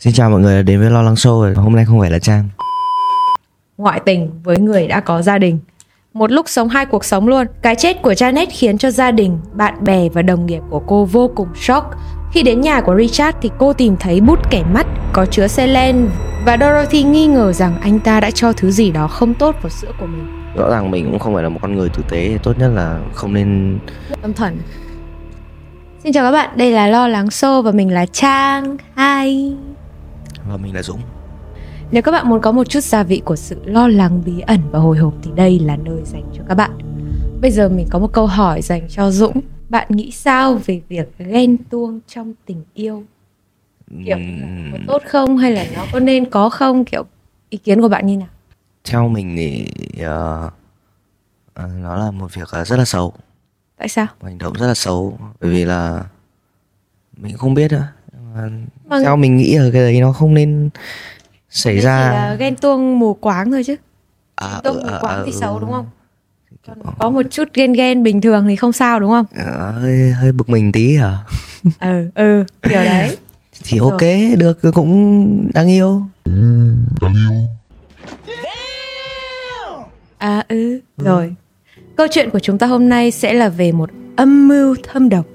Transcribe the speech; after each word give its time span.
Xin 0.00 0.12
chào 0.12 0.30
mọi 0.30 0.40
người 0.40 0.56
đã 0.56 0.62
đến 0.62 0.80
với 0.80 0.90
Lo 0.90 1.02
Lắng 1.02 1.14
Show 1.14 1.40
rồi. 1.40 1.54
Hôm 1.54 1.76
nay 1.76 1.84
không 1.84 2.00
phải 2.00 2.10
là 2.10 2.18
Trang. 2.18 2.48
ngoại 3.78 4.00
tình 4.06 4.30
với 4.42 4.58
người 4.58 4.88
đã 4.88 5.00
có 5.00 5.22
gia 5.22 5.38
đình. 5.38 5.58
Một 6.12 6.30
lúc 6.32 6.48
sống 6.48 6.68
hai 6.68 6.86
cuộc 6.86 7.04
sống 7.04 7.28
luôn. 7.28 7.46
Cái 7.62 7.76
chết 7.76 8.02
của 8.02 8.12
Janet 8.12 8.46
khiến 8.50 8.78
cho 8.78 8.90
gia 8.90 9.10
đình, 9.10 9.38
bạn 9.52 9.84
bè 9.84 10.08
và 10.08 10.22
đồng 10.22 10.46
nghiệp 10.46 10.60
của 10.70 10.82
cô 10.86 11.04
vô 11.04 11.30
cùng 11.34 11.48
shock. 11.54 11.86
Khi 12.32 12.42
đến 12.42 12.60
nhà 12.60 12.80
của 12.80 12.96
Richard 12.96 13.38
thì 13.42 13.50
cô 13.58 13.72
tìm 13.72 13.96
thấy 14.00 14.20
bút 14.20 14.50
kẻ 14.50 14.62
mắt 14.74 14.86
có 15.12 15.26
chứa 15.26 15.46
selen 15.46 16.08
và 16.44 16.56
Dorothy 16.60 17.02
nghi 17.02 17.26
ngờ 17.26 17.52
rằng 17.52 17.74
anh 17.80 18.00
ta 18.00 18.20
đã 18.20 18.30
cho 18.30 18.52
thứ 18.52 18.70
gì 18.70 18.90
đó 18.90 19.08
không 19.08 19.34
tốt 19.34 19.56
vào 19.62 19.70
sữa 19.70 19.92
của 20.00 20.06
mình. 20.06 20.52
Rõ 20.56 20.70
ràng 20.70 20.90
mình 20.90 21.04
cũng 21.10 21.18
không 21.18 21.34
phải 21.34 21.42
là 21.42 21.48
một 21.48 21.58
con 21.62 21.74
người 21.74 21.88
tử 21.88 22.02
tế. 22.10 22.38
Tốt 22.42 22.58
nhất 22.58 22.68
là 22.74 23.00
không 23.14 23.34
nên... 23.34 23.78
Tâm 24.22 24.32
thần. 24.32 24.58
Xin 26.04 26.12
chào 26.12 26.24
các 26.24 26.32
bạn, 26.32 26.50
đây 26.56 26.72
là 26.72 26.86
Lo 26.86 27.08
Lắng 27.08 27.26
Show 27.26 27.62
và 27.62 27.72
mình 27.72 27.92
là 27.92 28.06
Trang. 28.06 28.76
Hi. 28.96 29.56
Và 30.50 30.56
mình 30.56 30.74
là 30.74 30.82
Dũng. 30.82 31.00
Nếu 31.90 32.02
các 32.02 32.12
bạn 32.12 32.28
muốn 32.28 32.40
có 32.40 32.52
một 32.52 32.68
chút 32.68 32.80
gia 32.80 33.02
vị 33.02 33.22
của 33.24 33.36
sự 33.36 33.60
lo 33.64 33.88
lắng 33.88 34.22
bí 34.26 34.40
ẩn 34.40 34.60
và 34.70 34.78
hồi 34.78 34.98
hộp 34.98 35.14
thì 35.22 35.30
đây 35.34 35.58
là 35.58 35.76
nơi 35.76 36.00
dành 36.04 36.24
cho 36.34 36.42
các 36.48 36.54
bạn. 36.54 36.78
Bây 37.40 37.50
giờ 37.50 37.68
mình 37.68 37.86
có 37.90 37.98
một 37.98 38.12
câu 38.12 38.26
hỏi 38.26 38.62
dành 38.62 38.88
cho 38.88 39.10
Dũng. 39.10 39.40
Bạn 39.68 39.86
nghĩ 39.90 40.10
sao 40.10 40.54
về 40.54 40.80
việc 40.88 41.18
ghen 41.18 41.56
tuông 41.70 42.00
trong 42.06 42.34
tình 42.46 42.64
yêu? 42.74 43.04
Kiểu 44.04 44.18
có 44.72 44.78
tốt 44.86 45.02
không 45.06 45.36
hay 45.36 45.52
là 45.52 45.66
nó 45.74 45.86
có 45.92 46.00
nên 46.00 46.30
có 46.30 46.48
không? 46.48 46.84
Kiểu 46.84 47.04
ý 47.48 47.58
kiến 47.58 47.80
của 47.80 47.88
bạn 47.88 48.06
như 48.06 48.16
nào? 48.16 48.28
Theo 48.84 49.08
mình 49.08 49.36
thì 49.36 49.66
ờ, 50.04 50.50
nó 51.54 51.96
là 51.96 52.10
một 52.10 52.34
việc 52.34 52.48
ờ, 52.50 52.64
rất 52.64 52.76
là 52.76 52.84
xấu. 52.84 53.12
Tại 53.76 53.88
sao? 53.88 54.06
Một 54.20 54.28
hành 54.28 54.38
động 54.38 54.52
rất 54.52 54.66
là 54.66 54.74
xấu. 54.74 55.18
Bởi 55.40 55.50
vì 55.50 55.64
là 55.64 56.04
mình 57.16 57.36
không 57.36 57.54
biết 57.54 57.72
nữa. 57.72 57.86
Vâng. 58.34 58.66
Theo 59.02 59.16
mình 59.16 59.36
nghĩ 59.36 59.58
là 59.58 59.70
cái 59.72 59.82
đấy 59.82 60.00
nó 60.00 60.12
không 60.12 60.34
nên 60.34 60.70
xảy 61.50 61.78
ra. 61.80 62.12
là 62.12 62.34
ghen 62.34 62.56
tuông 62.56 62.98
mù 62.98 63.14
quáng 63.14 63.50
thôi 63.50 63.64
chứ. 63.66 63.76
À, 64.34 64.60
Tuông 64.64 64.76
ừ, 64.76 64.82
mù 64.82 64.92
à, 64.94 64.98
quáng 65.00 65.18
à, 65.18 65.22
thì 65.26 65.32
ừ. 65.32 65.38
xấu 65.40 65.60
đúng 65.60 65.70
không? 65.70 65.86
Còn 66.66 66.78
có 66.98 67.10
một 67.10 67.22
chút 67.30 67.48
ghen 67.54 67.72
ghen 67.72 68.02
bình 68.02 68.20
thường 68.20 68.46
thì 68.48 68.56
không 68.56 68.72
sao 68.72 69.00
đúng 69.00 69.10
không? 69.10 69.26
Ờ, 69.36 69.70
hơi 69.70 70.10
hơi 70.12 70.32
bực 70.32 70.48
mình 70.48 70.72
tí 70.72 70.96
à. 70.96 71.18
Ừ, 71.80 72.10
ừ, 72.14 72.44
kiểu 72.62 72.84
đấy. 72.84 73.16
Thì 73.64 73.78
ok, 73.78 74.00
được 74.38 74.58
cũng 74.74 75.48
đáng 75.54 75.68
yêu. 75.68 76.02
À 80.18 80.44
ừ, 80.48 80.80
rồi. 80.96 81.34
Câu 81.96 82.06
chuyện 82.10 82.30
của 82.30 82.38
chúng 82.38 82.58
ta 82.58 82.66
hôm 82.66 82.88
nay 82.88 83.10
sẽ 83.10 83.32
là 83.32 83.48
về 83.48 83.72
một 83.72 83.90
âm 84.16 84.48
mưu 84.48 84.76
thâm 84.82 85.08
độc 85.08 85.26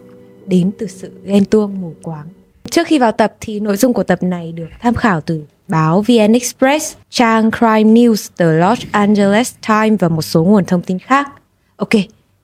đến 0.48 0.72
từ 0.80 0.88
sự 0.88 1.12
ghen 1.26 1.46
tuông 1.46 1.82
mù 1.82 1.94
quáng. 2.02 2.28
Trước 2.76 2.88
khi 2.88 3.00
vào 3.00 3.12
tập 3.12 3.34
thì 3.42 3.60
nội 3.60 3.78
dung 3.78 3.94
của 3.94 4.04
tập 4.04 4.24
này 4.24 4.52
được 4.52 4.68
tham 4.82 4.94
khảo 4.94 5.22
từ 5.22 5.44
báo 5.68 6.02
VN 6.02 6.34
Express, 6.34 6.96
trang 7.10 7.52
Crime 7.52 7.84
News, 7.84 8.30
tờ 8.38 8.54
Los 8.54 8.80
Angeles 8.92 9.54
Times 9.68 10.00
và 10.00 10.10
một 10.10 10.22
số 10.22 10.44
nguồn 10.44 10.66
thông 10.66 10.82
tin 10.82 11.00
khác. 11.00 11.28
Ok, 11.76 11.90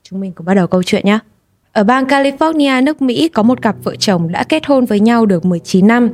chúng 0.02 0.20
mình 0.20 0.32
cùng 0.32 0.46
bắt 0.46 0.54
đầu 0.54 0.66
câu 0.66 0.82
chuyện 0.82 1.06
nhé. 1.06 1.18
Ở 1.72 1.84
bang 1.84 2.04
California, 2.04 2.84
nước 2.84 3.02
Mỹ 3.02 3.28
có 3.28 3.42
một 3.42 3.62
cặp 3.62 3.76
vợ 3.82 3.96
chồng 3.96 4.32
đã 4.32 4.44
kết 4.44 4.66
hôn 4.66 4.84
với 4.84 5.00
nhau 5.00 5.26
được 5.26 5.44
19 5.44 5.86
năm. 5.86 6.10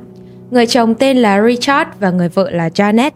Người 0.50 0.66
chồng 0.66 0.94
tên 0.94 1.16
là 1.16 1.42
Richard 1.46 1.90
và 2.00 2.10
người 2.10 2.28
vợ 2.28 2.50
là 2.50 2.68
Janet. 2.68 3.10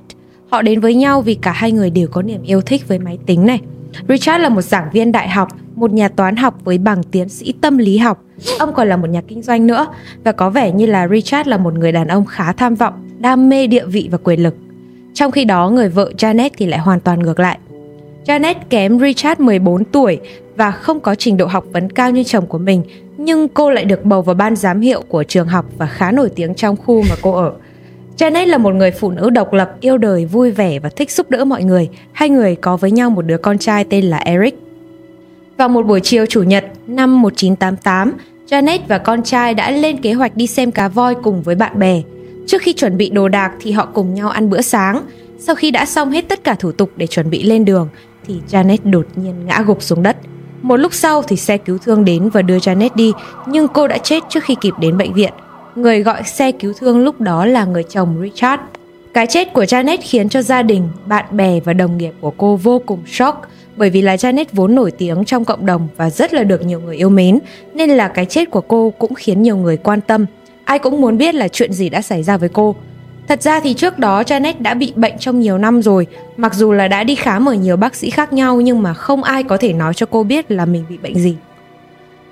Họ 0.50 0.62
đến 0.62 0.80
với 0.80 0.94
nhau 0.94 1.22
vì 1.22 1.34
cả 1.34 1.52
hai 1.52 1.72
người 1.72 1.90
đều 1.90 2.08
có 2.08 2.22
niềm 2.22 2.42
yêu 2.42 2.60
thích 2.60 2.88
với 2.88 2.98
máy 2.98 3.18
tính 3.26 3.46
này. 3.46 3.60
Richard 4.08 4.42
là 4.42 4.48
một 4.48 4.62
giảng 4.62 4.90
viên 4.92 5.12
đại 5.12 5.28
học, 5.28 5.48
một 5.82 5.92
nhà 5.92 6.08
toán 6.08 6.36
học 6.36 6.54
với 6.64 6.78
bằng 6.78 7.02
tiến 7.02 7.28
sĩ 7.28 7.52
tâm 7.60 7.78
lý 7.78 7.98
học. 7.98 8.24
Ông 8.58 8.74
còn 8.74 8.88
là 8.88 8.96
một 8.96 9.10
nhà 9.10 9.22
kinh 9.28 9.42
doanh 9.42 9.66
nữa 9.66 9.86
và 10.24 10.32
có 10.32 10.50
vẻ 10.50 10.72
như 10.72 10.86
là 10.86 11.08
Richard 11.08 11.48
là 11.48 11.56
một 11.56 11.74
người 11.74 11.92
đàn 11.92 12.08
ông 12.08 12.26
khá 12.26 12.52
tham 12.52 12.74
vọng, 12.74 12.94
đam 13.18 13.48
mê 13.48 13.66
địa 13.66 13.86
vị 13.86 14.08
và 14.12 14.18
quyền 14.24 14.42
lực. 14.42 14.54
Trong 15.14 15.30
khi 15.30 15.44
đó, 15.44 15.70
người 15.70 15.88
vợ 15.88 16.12
Janet 16.18 16.50
thì 16.56 16.66
lại 16.66 16.80
hoàn 16.80 17.00
toàn 17.00 17.20
ngược 17.20 17.40
lại. 17.40 17.58
Janet 18.26 18.54
kém 18.70 18.98
Richard 19.00 19.40
14 19.40 19.84
tuổi 19.84 20.20
và 20.56 20.70
không 20.70 21.00
có 21.00 21.14
trình 21.14 21.36
độ 21.36 21.46
học 21.46 21.64
vấn 21.72 21.90
cao 21.90 22.10
như 22.10 22.24
chồng 22.24 22.46
của 22.46 22.58
mình, 22.58 22.82
nhưng 23.16 23.48
cô 23.48 23.70
lại 23.70 23.84
được 23.84 24.04
bầu 24.04 24.22
vào 24.22 24.34
ban 24.34 24.56
giám 24.56 24.80
hiệu 24.80 25.02
của 25.08 25.24
trường 25.24 25.48
học 25.48 25.66
và 25.78 25.86
khá 25.86 26.12
nổi 26.12 26.30
tiếng 26.34 26.54
trong 26.54 26.76
khu 26.76 27.02
mà 27.02 27.14
cô 27.22 27.32
ở. 27.32 27.52
Janet 28.18 28.46
là 28.46 28.58
một 28.58 28.74
người 28.74 28.90
phụ 28.90 29.10
nữ 29.10 29.30
độc 29.30 29.52
lập, 29.52 29.76
yêu 29.80 29.98
đời, 29.98 30.24
vui 30.24 30.50
vẻ 30.50 30.78
và 30.78 30.88
thích 30.88 31.10
giúp 31.10 31.30
đỡ 31.30 31.44
mọi 31.44 31.64
người. 31.64 31.88
Hai 32.12 32.28
người 32.28 32.56
có 32.56 32.76
với 32.76 32.90
nhau 32.90 33.10
một 33.10 33.22
đứa 33.22 33.38
con 33.38 33.58
trai 33.58 33.84
tên 33.84 34.04
là 34.04 34.18
Eric. 34.18 34.71
Vào 35.62 35.68
một 35.68 35.86
buổi 35.86 36.00
chiều 36.00 36.26
chủ 36.26 36.42
nhật 36.42 36.64
năm 36.86 37.22
1988, 37.22 38.12
Janet 38.48 38.78
và 38.88 38.98
con 38.98 39.22
trai 39.22 39.54
đã 39.54 39.70
lên 39.70 39.96
kế 39.96 40.12
hoạch 40.12 40.36
đi 40.36 40.46
xem 40.46 40.70
cá 40.70 40.88
voi 40.88 41.14
cùng 41.22 41.42
với 41.42 41.54
bạn 41.54 41.78
bè. 41.78 42.02
Trước 42.46 42.62
khi 42.62 42.72
chuẩn 42.72 42.96
bị 42.96 43.10
đồ 43.10 43.28
đạc 43.28 43.52
thì 43.60 43.72
họ 43.72 43.88
cùng 43.94 44.14
nhau 44.14 44.28
ăn 44.28 44.50
bữa 44.50 44.60
sáng. 44.60 45.02
Sau 45.38 45.54
khi 45.54 45.70
đã 45.70 45.86
xong 45.86 46.10
hết 46.10 46.28
tất 46.28 46.44
cả 46.44 46.54
thủ 46.54 46.72
tục 46.72 46.90
để 46.96 47.06
chuẩn 47.06 47.30
bị 47.30 47.42
lên 47.42 47.64
đường 47.64 47.88
thì 48.26 48.34
Janet 48.50 48.78
đột 48.84 49.06
nhiên 49.16 49.46
ngã 49.46 49.62
gục 49.66 49.82
xuống 49.82 50.02
đất. 50.02 50.16
Một 50.62 50.76
lúc 50.76 50.94
sau 50.94 51.22
thì 51.22 51.36
xe 51.36 51.58
cứu 51.58 51.78
thương 51.78 52.04
đến 52.04 52.28
và 52.28 52.42
đưa 52.42 52.58
Janet 52.58 52.90
đi, 52.94 53.12
nhưng 53.46 53.68
cô 53.68 53.88
đã 53.88 53.98
chết 53.98 54.22
trước 54.28 54.44
khi 54.44 54.56
kịp 54.60 54.74
đến 54.80 54.98
bệnh 54.98 55.14
viện. 55.14 55.32
Người 55.74 56.02
gọi 56.02 56.22
xe 56.22 56.52
cứu 56.52 56.72
thương 56.78 57.04
lúc 57.04 57.20
đó 57.20 57.46
là 57.46 57.64
người 57.64 57.82
chồng 57.82 58.16
Richard. 58.22 58.62
Cái 59.14 59.26
chết 59.26 59.52
của 59.52 59.64
Janet 59.64 59.98
khiến 60.02 60.28
cho 60.28 60.42
gia 60.42 60.62
đình, 60.62 60.88
bạn 61.06 61.24
bè 61.30 61.60
và 61.60 61.72
đồng 61.72 61.98
nghiệp 61.98 62.12
của 62.20 62.30
cô 62.30 62.56
vô 62.56 62.82
cùng 62.86 63.02
shock 63.06 63.48
bởi 63.76 63.90
vì 63.90 64.02
là 64.02 64.16
Janet 64.16 64.44
vốn 64.52 64.74
nổi 64.74 64.90
tiếng 64.90 65.24
trong 65.24 65.44
cộng 65.44 65.66
đồng 65.66 65.88
và 65.96 66.10
rất 66.10 66.34
là 66.34 66.44
được 66.44 66.66
nhiều 66.66 66.80
người 66.80 66.96
yêu 66.96 67.08
mến 67.08 67.38
nên 67.74 67.90
là 67.90 68.08
cái 68.08 68.26
chết 68.26 68.50
của 68.50 68.60
cô 68.60 68.92
cũng 68.98 69.14
khiến 69.14 69.42
nhiều 69.42 69.56
người 69.56 69.76
quan 69.76 70.00
tâm. 70.00 70.26
Ai 70.64 70.78
cũng 70.78 71.00
muốn 71.00 71.18
biết 71.18 71.34
là 71.34 71.48
chuyện 71.48 71.72
gì 71.72 71.88
đã 71.88 72.02
xảy 72.02 72.22
ra 72.22 72.36
với 72.36 72.48
cô. 72.48 72.76
Thật 73.28 73.42
ra 73.42 73.60
thì 73.60 73.74
trước 73.74 73.98
đó 73.98 74.22
Janet 74.22 74.54
đã 74.58 74.74
bị 74.74 74.92
bệnh 74.96 75.18
trong 75.18 75.40
nhiều 75.40 75.58
năm 75.58 75.82
rồi, 75.82 76.06
mặc 76.36 76.54
dù 76.54 76.72
là 76.72 76.88
đã 76.88 77.04
đi 77.04 77.14
khám 77.14 77.48
ở 77.48 77.54
nhiều 77.54 77.76
bác 77.76 77.94
sĩ 77.94 78.10
khác 78.10 78.32
nhau 78.32 78.60
nhưng 78.60 78.82
mà 78.82 78.94
không 78.94 79.22
ai 79.22 79.42
có 79.42 79.56
thể 79.56 79.72
nói 79.72 79.94
cho 79.94 80.06
cô 80.06 80.22
biết 80.22 80.50
là 80.50 80.66
mình 80.66 80.84
bị 80.88 80.98
bệnh 80.98 81.18
gì. 81.18 81.36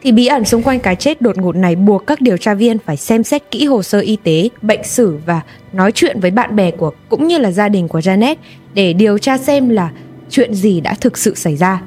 Thì 0.02 0.12
bí 0.12 0.26
ẩn 0.26 0.44
xung 0.44 0.62
quanh 0.62 0.80
cái 0.80 0.96
chết 0.96 1.22
đột 1.22 1.38
ngột 1.38 1.56
này 1.56 1.76
buộc 1.76 2.06
các 2.06 2.20
điều 2.20 2.36
tra 2.36 2.54
viên 2.54 2.78
phải 2.78 2.96
xem 2.96 3.22
xét 3.22 3.42
kỹ 3.50 3.64
hồ 3.64 3.82
sơ 3.82 4.00
y 4.00 4.16
tế, 4.16 4.48
bệnh 4.62 4.84
sử 4.84 5.18
và 5.26 5.40
nói 5.72 5.92
chuyện 5.92 6.20
với 6.20 6.30
bạn 6.30 6.56
bè 6.56 6.70
của 6.70 6.92
cũng 7.08 7.28
như 7.28 7.38
là 7.38 7.50
gia 7.50 7.68
đình 7.68 7.88
của 7.88 7.98
Janet 7.98 8.36
để 8.74 8.92
điều 8.92 9.18
tra 9.18 9.38
xem 9.38 9.68
là 9.68 9.90
chuyện 10.30 10.54
gì 10.54 10.80
đã 10.80 10.94
thực 11.00 11.18
sự 11.18 11.34
xảy 11.34 11.56
ra. 11.56 11.82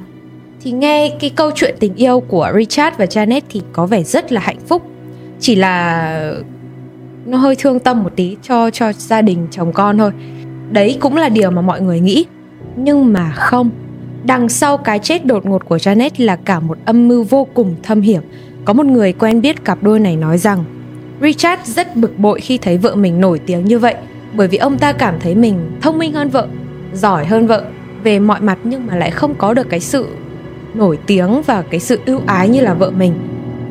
Thì 0.62 0.72
nghe 0.72 1.16
cái 1.20 1.30
câu 1.30 1.50
chuyện 1.54 1.74
tình 1.80 1.94
yêu 1.94 2.20
của 2.20 2.52
Richard 2.56 2.96
và 2.96 3.04
Janet 3.04 3.40
thì 3.48 3.62
có 3.72 3.86
vẻ 3.86 4.02
rất 4.02 4.32
là 4.32 4.40
hạnh 4.40 4.60
phúc. 4.66 4.82
Chỉ 5.40 5.54
là 5.54 6.34
nó 7.26 7.38
hơi 7.38 7.56
thương 7.58 7.78
tâm 7.78 8.02
một 8.02 8.12
tí 8.16 8.36
cho 8.42 8.70
cho 8.70 8.92
gia 8.92 9.22
đình 9.22 9.46
chồng 9.50 9.72
con 9.72 9.98
thôi. 9.98 10.10
Đấy 10.70 10.96
cũng 11.00 11.16
là 11.16 11.28
điều 11.28 11.50
mà 11.50 11.62
mọi 11.62 11.80
người 11.80 12.00
nghĩ. 12.00 12.26
Nhưng 12.76 13.12
mà 13.12 13.32
không. 13.36 13.70
Đằng 14.24 14.48
sau 14.48 14.76
cái 14.76 14.98
chết 14.98 15.26
đột 15.26 15.46
ngột 15.46 15.64
của 15.68 15.76
Janet 15.76 16.10
là 16.18 16.36
cả 16.36 16.60
một 16.60 16.78
âm 16.84 17.08
mưu 17.08 17.24
vô 17.24 17.46
cùng 17.54 17.74
thâm 17.82 18.00
hiểm. 18.00 18.22
Có 18.64 18.72
một 18.72 18.86
người 18.86 19.12
quen 19.12 19.40
biết 19.40 19.64
cặp 19.64 19.82
đôi 19.82 20.00
này 20.00 20.16
nói 20.16 20.38
rằng 20.38 20.64
Richard 21.20 21.62
rất 21.64 21.96
bực 21.96 22.18
bội 22.18 22.40
khi 22.40 22.58
thấy 22.58 22.78
vợ 22.78 22.94
mình 22.94 23.20
nổi 23.20 23.38
tiếng 23.46 23.64
như 23.64 23.78
vậy 23.78 23.94
bởi 24.36 24.48
vì 24.48 24.58
ông 24.58 24.78
ta 24.78 24.92
cảm 24.92 25.14
thấy 25.20 25.34
mình 25.34 25.70
thông 25.80 25.98
minh 25.98 26.12
hơn 26.12 26.28
vợ, 26.28 26.46
giỏi 26.94 27.26
hơn 27.26 27.46
vợ 27.46 27.64
về 28.04 28.18
mọi 28.18 28.40
mặt 28.40 28.58
nhưng 28.64 28.86
mà 28.86 28.96
lại 28.96 29.10
không 29.10 29.34
có 29.34 29.54
được 29.54 29.68
cái 29.70 29.80
sự 29.80 30.08
nổi 30.74 30.98
tiếng 31.06 31.42
và 31.42 31.62
cái 31.70 31.80
sự 31.80 32.00
ưu 32.06 32.20
ái 32.26 32.48
như 32.48 32.60
là 32.60 32.74
vợ 32.74 32.90
mình. 32.90 33.14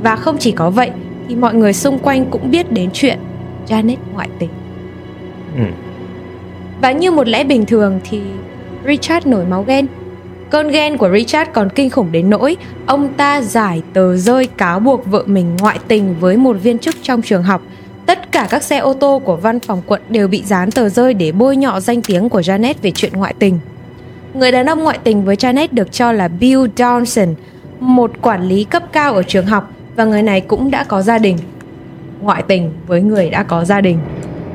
Và 0.03 0.15
không 0.15 0.37
chỉ 0.39 0.51
có 0.51 0.69
vậy 0.69 0.91
thì 1.29 1.35
mọi 1.35 1.53
người 1.53 1.73
xung 1.73 1.99
quanh 1.99 2.25
cũng 2.31 2.51
biết 2.51 2.71
đến 2.71 2.89
chuyện 2.93 3.19
Janet 3.67 3.97
ngoại 4.13 4.29
tình. 4.39 4.49
Ừ. 5.57 5.63
Và 6.81 6.91
như 6.91 7.11
một 7.11 7.27
lẽ 7.27 7.43
bình 7.43 7.65
thường 7.65 7.99
thì 8.09 8.21
Richard 8.87 9.27
nổi 9.27 9.45
máu 9.45 9.63
ghen. 9.63 9.87
Cơn 10.49 10.67
ghen 10.67 10.97
của 10.97 11.09
Richard 11.13 11.51
còn 11.53 11.69
kinh 11.69 11.89
khủng 11.89 12.11
đến 12.11 12.29
nỗi 12.29 12.57
ông 12.85 13.13
ta 13.13 13.41
giải 13.41 13.81
tờ 13.93 14.17
rơi 14.17 14.47
cáo 14.47 14.79
buộc 14.79 15.05
vợ 15.05 15.23
mình 15.25 15.57
ngoại 15.59 15.79
tình 15.87 16.15
với 16.19 16.37
một 16.37 16.57
viên 16.63 16.79
chức 16.79 16.95
trong 17.01 17.21
trường 17.21 17.43
học. 17.43 17.61
Tất 18.05 18.31
cả 18.31 18.47
các 18.49 18.63
xe 18.63 18.77
ô 18.77 18.93
tô 18.93 19.21
của 19.25 19.35
văn 19.35 19.59
phòng 19.59 19.81
quận 19.85 20.01
đều 20.09 20.27
bị 20.27 20.43
dán 20.45 20.71
tờ 20.71 20.89
rơi 20.89 21.13
để 21.13 21.31
bôi 21.31 21.55
nhọ 21.57 21.79
danh 21.79 22.01
tiếng 22.01 22.29
của 22.29 22.39
Janet 22.39 22.73
về 22.81 22.91
chuyện 22.91 23.13
ngoại 23.13 23.33
tình. 23.39 23.59
Người 24.33 24.51
đàn 24.51 24.65
ông 24.65 24.83
ngoại 24.83 24.99
tình 25.03 25.25
với 25.25 25.35
Janet 25.35 25.67
được 25.71 25.91
cho 25.91 26.11
là 26.11 26.27
Bill 26.27 26.61
Johnson, 26.75 27.33
một 27.79 28.11
quản 28.21 28.47
lý 28.47 28.63
cấp 28.63 28.83
cao 28.91 29.13
ở 29.13 29.23
trường 29.23 29.45
học 29.45 29.71
và 29.95 30.05
người 30.05 30.23
này 30.23 30.41
cũng 30.41 30.71
đã 30.71 30.83
có 30.83 31.01
gia 31.01 31.17
đình. 31.17 31.37
Ngoại 32.21 32.43
tình 32.47 32.73
với 32.87 33.01
người 33.01 33.29
đã 33.29 33.43
có 33.43 33.65
gia 33.65 33.81
đình. 33.81 33.99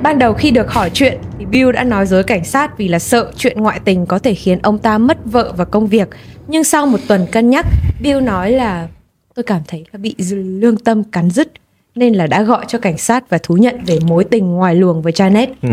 Ban 0.02 0.18
đầu 0.18 0.32
khi 0.32 0.50
được 0.50 0.72
hỏi 0.72 0.90
chuyện 0.94 1.18
thì 1.38 1.44
Bill 1.44 1.72
đã 1.72 1.84
nói 1.84 2.06
dối 2.06 2.22
cảnh 2.22 2.44
sát 2.44 2.78
vì 2.78 2.88
là 2.88 2.98
sợ 2.98 3.32
chuyện 3.36 3.60
ngoại 3.60 3.80
tình 3.84 4.06
có 4.06 4.18
thể 4.18 4.34
khiến 4.34 4.58
ông 4.62 4.78
ta 4.78 4.98
mất 4.98 5.18
vợ 5.24 5.52
và 5.56 5.64
công 5.64 5.86
việc. 5.86 6.08
Nhưng 6.46 6.64
sau 6.64 6.86
một 6.86 6.98
tuần 7.08 7.26
cân 7.32 7.50
nhắc, 7.50 7.66
Bill 8.02 8.20
nói 8.20 8.50
là 8.50 8.88
tôi 9.34 9.42
cảm 9.42 9.60
thấy 9.66 9.84
là 9.92 9.98
bị 9.98 10.14
lương 10.28 10.76
tâm 10.76 11.04
cắn 11.04 11.30
rứt 11.30 11.52
nên 11.94 12.14
là 12.14 12.26
đã 12.26 12.42
gọi 12.42 12.64
cho 12.68 12.78
cảnh 12.78 12.98
sát 12.98 13.30
và 13.30 13.38
thú 13.42 13.56
nhận 13.56 13.84
về 13.86 13.98
mối 14.06 14.24
tình 14.24 14.50
ngoài 14.50 14.74
luồng 14.74 15.02
với 15.02 15.12
Janet. 15.12 15.46
Ừ. 15.62 15.68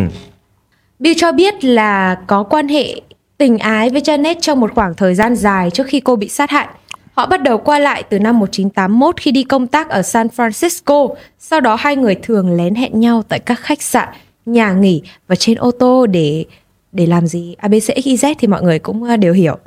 Bill 0.99 1.15
cho 1.17 1.31
biết 1.31 1.63
là 1.63 2.17
có 2.27 2.43
quan 2.43 2.67
hệ 2.67 3.01
tình 3.37 3.57
ái 3.57 3.89
với 3.89 4.01
Janet 4.01 4.35
trong 4.41 4.59
một 4.59 4.71
khoảng 4.75 4.93
thời 4.93 5.15
gian 5.15 5.35
dài 5.35 5.71
trước 5.71 5.87
khi 5.87 5.99
cô 5.99 6.15
bị 6.15 6.29
sát 6.29 6.51
hại. 6.51 6.67
Họ 7.13 7.25
bắt 7.25 7.43
đầu 7.43 7.57
qua 7.57 7.79
lại 7.79 8.03
từ 8.03 8.19
năm 8.19 8.39
1981 8.39 9.21
khi 9.21 9.31
đi 9.31 9.43
công 9.43 9.67
tác 9.67 9.89
ở 9.89 10.01
San 10.01 10.27
Francisco, 10.27 11.13
sau 11.39 11.61
đó 11.61 11.75
hai 11.75 11.95
người 11.95 12.15
thường 12.15 12.57
lén 12.57 12.75
hẹn 12.75 12.99
nhau 12.99 13.23
tại 13.29 13.39
các 13.39 13.59
khách 13.59 13.81
sạn 13.81 14.09
nhà 14.45 14.73
nghỉ 14.73 15.01
và 15.27 15.35
trên 15.35 15.57
ô 15.57 15.71
tô 15.71 16.05
để 16.05 16.45
để 16.91 17.05
làm 17.05 17.27
gì 17.27 17.55
ABCXYZ 17.61 18.35
thì 18.39 18.47
mọi 18.47 18.61
người 18.61 18.79
cũng 18.79 19.03
ờ, 19.03 19.17
đều 19.17 19.33
hiểu. 19.33 19.57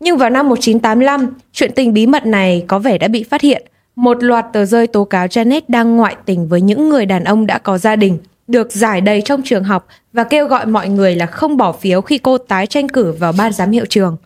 Nhưng 0.00 0.18
vào 0.18 0.30
năm 0.30 0.48
1985, 0.48 1.34
chuyện 1.52 1.72
tình 1.76 1.92
bí 1.92 2.06
mật 2.06 2.26
này 2.26 2.64
có 2.66 2.78
vẻ 2.78 2.98
đã 2.98 3.08
bị 3.08 3.22
phát 3.22 3.40
hiện. 3.40 3.66
Một 3.96 4.22
loạt 4.22 4.46
tờ 4.52 4.64
rơi 4.64 4.86
tố 4.86 5.04
cáo 5.04 5.26
Janet 5.26 5.60
đang 5.68 5.96
ngoại 5.96 6.16
tình 6.24 6.48
với 6.48 6.60
những 6.60 6.88
người 6.88 7.06
đàn 7.06 7.24
ông 7.24 7.46
đã 7.46 7.58
có 7.58 7.78
gia 7.78 7.96
đình, 7.96 8.18
được 8.48 8.72
giải 8.72 9.00
đầy 9.00 9.22
trong 9.22 9.42
trường 9.44 9.64
học 9.64 9.86
và 10.12 10.24
kêu 10.24 10.46
gọi 10.46 10.66
mọi 10.66 10.88
người 10.88 11.16
là 11.16 11.26
không 11.26 11.56
bỏ 11.56 11.72
phiếu 11.72 12.00
khi 12.00 12.18
cô 12.18 12.38
tái 12.38 12.66
tranh 12.66 12.88
cử 12.88 13.12
vào 13.12 13.32
ban 13.38 13.52
giám 13.52 13.70
hiệu 13.70 13.84
trường. 13.86 14.16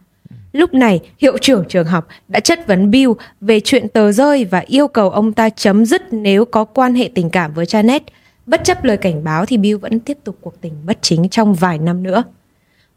Lúc 0.53 0.75
này, 0.75 1.01
hiệu 1.19 1.39
trưởng 1.39 1.65
trường 1.69 1.87
học 1.87 2.09
đã 2.29 2.41
chất 2.41 2.67
vấn 2.67 2.91
Bill 2.91 3.11
về 3.41 3.61
chuyện 3.61 3.89
tờ 3.89 4.13
rơi 4.13 4.45
và 4.45 4.63
yêu 4.67 4.89
cầu 4.89 5.11
ông 5.11 5.33
ta 5.33 5.49
chấm 5.49 5.87
dứt 5.87 6.03
nếu 6.13 6.45
có 6.45 6.65
quan 6.65 6.95
hệ 6.95 7.11
tình 7.15 7.31
cảm 7.31 7.55
với 7.55 7.67
Janet. 7.67 8.01
Bất 8.47 8.65
chấp 8.65 8.85
lời 8.85 8.97
cảnh 8.97 9.25
báo 9.25 9.47
thì 9.47 9.57
Bill 9.57 9.77
vẫn 9.79 10.01
tiếp 10.01 10.19
tục 10.25 10.37
cuộc 10.41 10.61
tình 10.61 10.73
bất 10.87 10.99
chính 11.03 11.29
trong 11.29 11.55
vài 11.55 11.79
năm 11.79 12.03
nữa. 12.03 12.25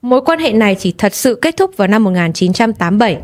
Mối 0.02 0.22
quan 0.22 0.40
hệ 0.40 0.52
này 0.52 0.76
chỉ 0.80 0.94
thật 0.98 1.16
sự 1.16 1.40
kết 1.42 1.58
thúc 1.58 1.78
vào 1.78 1.88
năm 1.88 2.04
1987. 2.04 3.18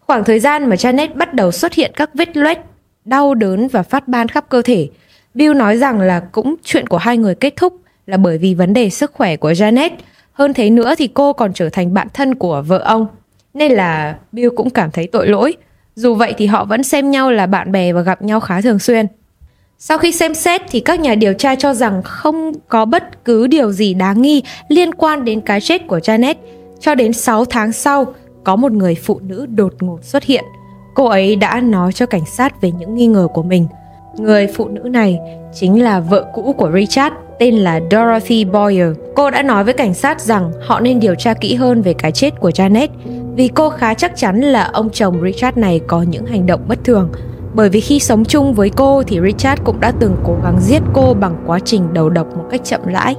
Khoảng 0.00 0.24
thời 0.24 0.40
gian 0.40 0.68
mà 0.68 0.76
Janet 0.76 1.14
bắt 1.14 1.34
đầu 1.34 1.52
xuất 1.52 1.72
hiện 1.72 1.92
các 1.96 2.10
vết 2.14 2.36
loét, 2.36 2.58
đau 3.04 3.34
đớn 3.34 3.68
và 3.68 3.82
phát 3.82 4.08
ban 4.08 4.28
khắp 4.28 4.44
cơ 4.48 4.62
thể. 4.62 4.88
Bill 5.34 5.54
nói 5.54 5.76
rằng 5.76 6.00
là 6.00 6.20
cũng 6.20 6.54
chuyện 6.64 6.86
của 6.86 6.96
hai 6.96 7.18
người 7.18 7.34
kết 7.34 7.56
thúc 7.56 7.76
là 8.06 8.16
bởi 8.16 8.38
vì 8.38 8.54
vấn 8.54 8.72
đề 8.72 8.90
sức 8.90 9.12
khỏe 9.14 9.36
của 9.36 9.50
Janet. 9.50 9.90
Hơn 10.32 10.54
thế 10.54 10.70
nữa 10.70 10.94
thì 10.98 11.06
cô 11.06 11.32
còn 11.32 11.52
trở 11.52 11.68
thành 11.68 11.94
bạn 11.94 12.08
thân 12.14 12.34
của 12.34 12.62
vợ 12.66 12.78
ông. 12.78 13.06
Nên 13.54 13.72
là 13.72 14.16
Bill 14.32 14.48
cũng 14.56 14.70
cảm 14.70 14.90
thấy 14.90 15.06
tội 15.06 15.28
lỗi. 15.28 15.54
Dù 15.94 16.14
vậy 16.14 16.34
thì 16.38 16.46
họ 16.46 16.64
vẫn 16.64 16.82
xem 16.82 17.10
nhau 17.10 17.30
là 17.30 17.46
bạn 17.46 17.72
bè 17.72 17.92
và 17.92 18.00
gặp 18.00 18.22
nhau 18.22 18.40
khá 18.40 18.60
thường 18.60 18.78
xuyên. 18.78 19.06
Sau 19.78 19.98
khi 19.98 20.12
xem 20.12 20.34
xét 20.34 20.60
thì 20.70 20.80
các 20.80 21.00
nhà 21.00 21.14
điều 21.14 21.34
tra 21.34 21.54
cho 21.54 21.74
rằng 21.74 22.02
không 22.02 22.52
có 22.68 22.84
bất 22.84 23.24
cứ 23.24 23.46
điều 23.46 23.72
gì 23.72 23.94
đáng 23.94 24.22
nghi 24.22 24.42
liên 24.68 24.94
quan 24.94 25.24
đến 25.24 25.40
cái 25.40 25.60
chết 25.60 25.86
của 25.86 25.98
Janet. 25.98 26.34
Cho 26.80 26.94
đến 26.94 27.12
6 27.12 27.44
tháng 27.44 27.72
sau, 27.72 28.14
có 28.44 28.56
một 28.56 28.72
người 28.72 28.94
phụ 28.94 29.20
nữ 29.22 29.46
đột 29.46 29.74
ngột 29.80 30.04
xuất 30.04 30.24
hiện. 30.24 30.44
Cô 30.94 31.06
ấy 31.06 31.36
đã 31.36 31.60
nói 31.60 31.92
cho 31.92 32.06
cảnh 32.06 32.26
sát 32.26 32.60
về 32.60 32.70
những 32.70 32.94
nghi 32.94 33.06
ngờ 33.06 33.28
của 33.34 33.42
mình. 33.42 33.66
Người 34.20 34.46
phụ 34.46 34.68
nữ 34.68 34.80
này 34.80 35.18
chính 35.52 35.82
là 35.82 36.00
vợ 36.00 36.24
cũ 36.34 36.54
của 36.58 36.70
Richard, 36.74 37.14
tên 37.38 37.54
là 37.54 37.80
Dorothy 37.90 38.44
Boyer. 38.44 38.88
Cô 39.14 39.30
đã 39.30 39.42
nói 39.42 39.64
với 39.64 39.74
cảnh 39.74 39.94
sát 39.94 40.20
rằng 40.20 40.52
họ 40.60 40.80
nên 40.80 41.00
điều 41.00 41.14
tra 41.14 41.34
kỹ 41.34 41.54
hơn 41.54 41.82
về 41.82 41.92
cái 41.92 42.12
chết 42.12 42.40
của 42.40 42.50
Janet 42.50 42.88
vì 43.36 43.48
cô 43.48 43.68
khá 43.70 43.94
chắc 43.94 44.16
chắn 44.16 44.40
là 44.40 44.62
ông 44.72 44.90
chồng 44.90 45.20
Richard 45.24 45.58
này 45.58 45.80
có 45.86 46.02
những 46.02 46.26
hành 46.26 46.46
động 46.46 46.60
bất 46.68 46.84
thường 46.84 47.10
bởi 47.54 47.68
vì 47.68 47.80
khi 47.80 48.00
sống 48.00 48.24
chung 48.24 48.54
với 48.54 48.70
cô 48.70 49.02
thì 49.02 49.20
Richard 49.20 49.62
cũng 49.64 49.80
đã 49.80 49.92
từng 50.00 50.16
cố 50.24 50.36
gắng 50.44 50.60
giết 50.60 50.82
cô 50.92 51.14
bằng 51.14 51.44
quá 51.46 51.58
trình 51.64 51.92
đầu 51.92 52.10
độc 52.10 52.36
một 52.36 52.44
cách 52.50 52.60
chậm 52.64 52.80
rãi. 52.84 53.16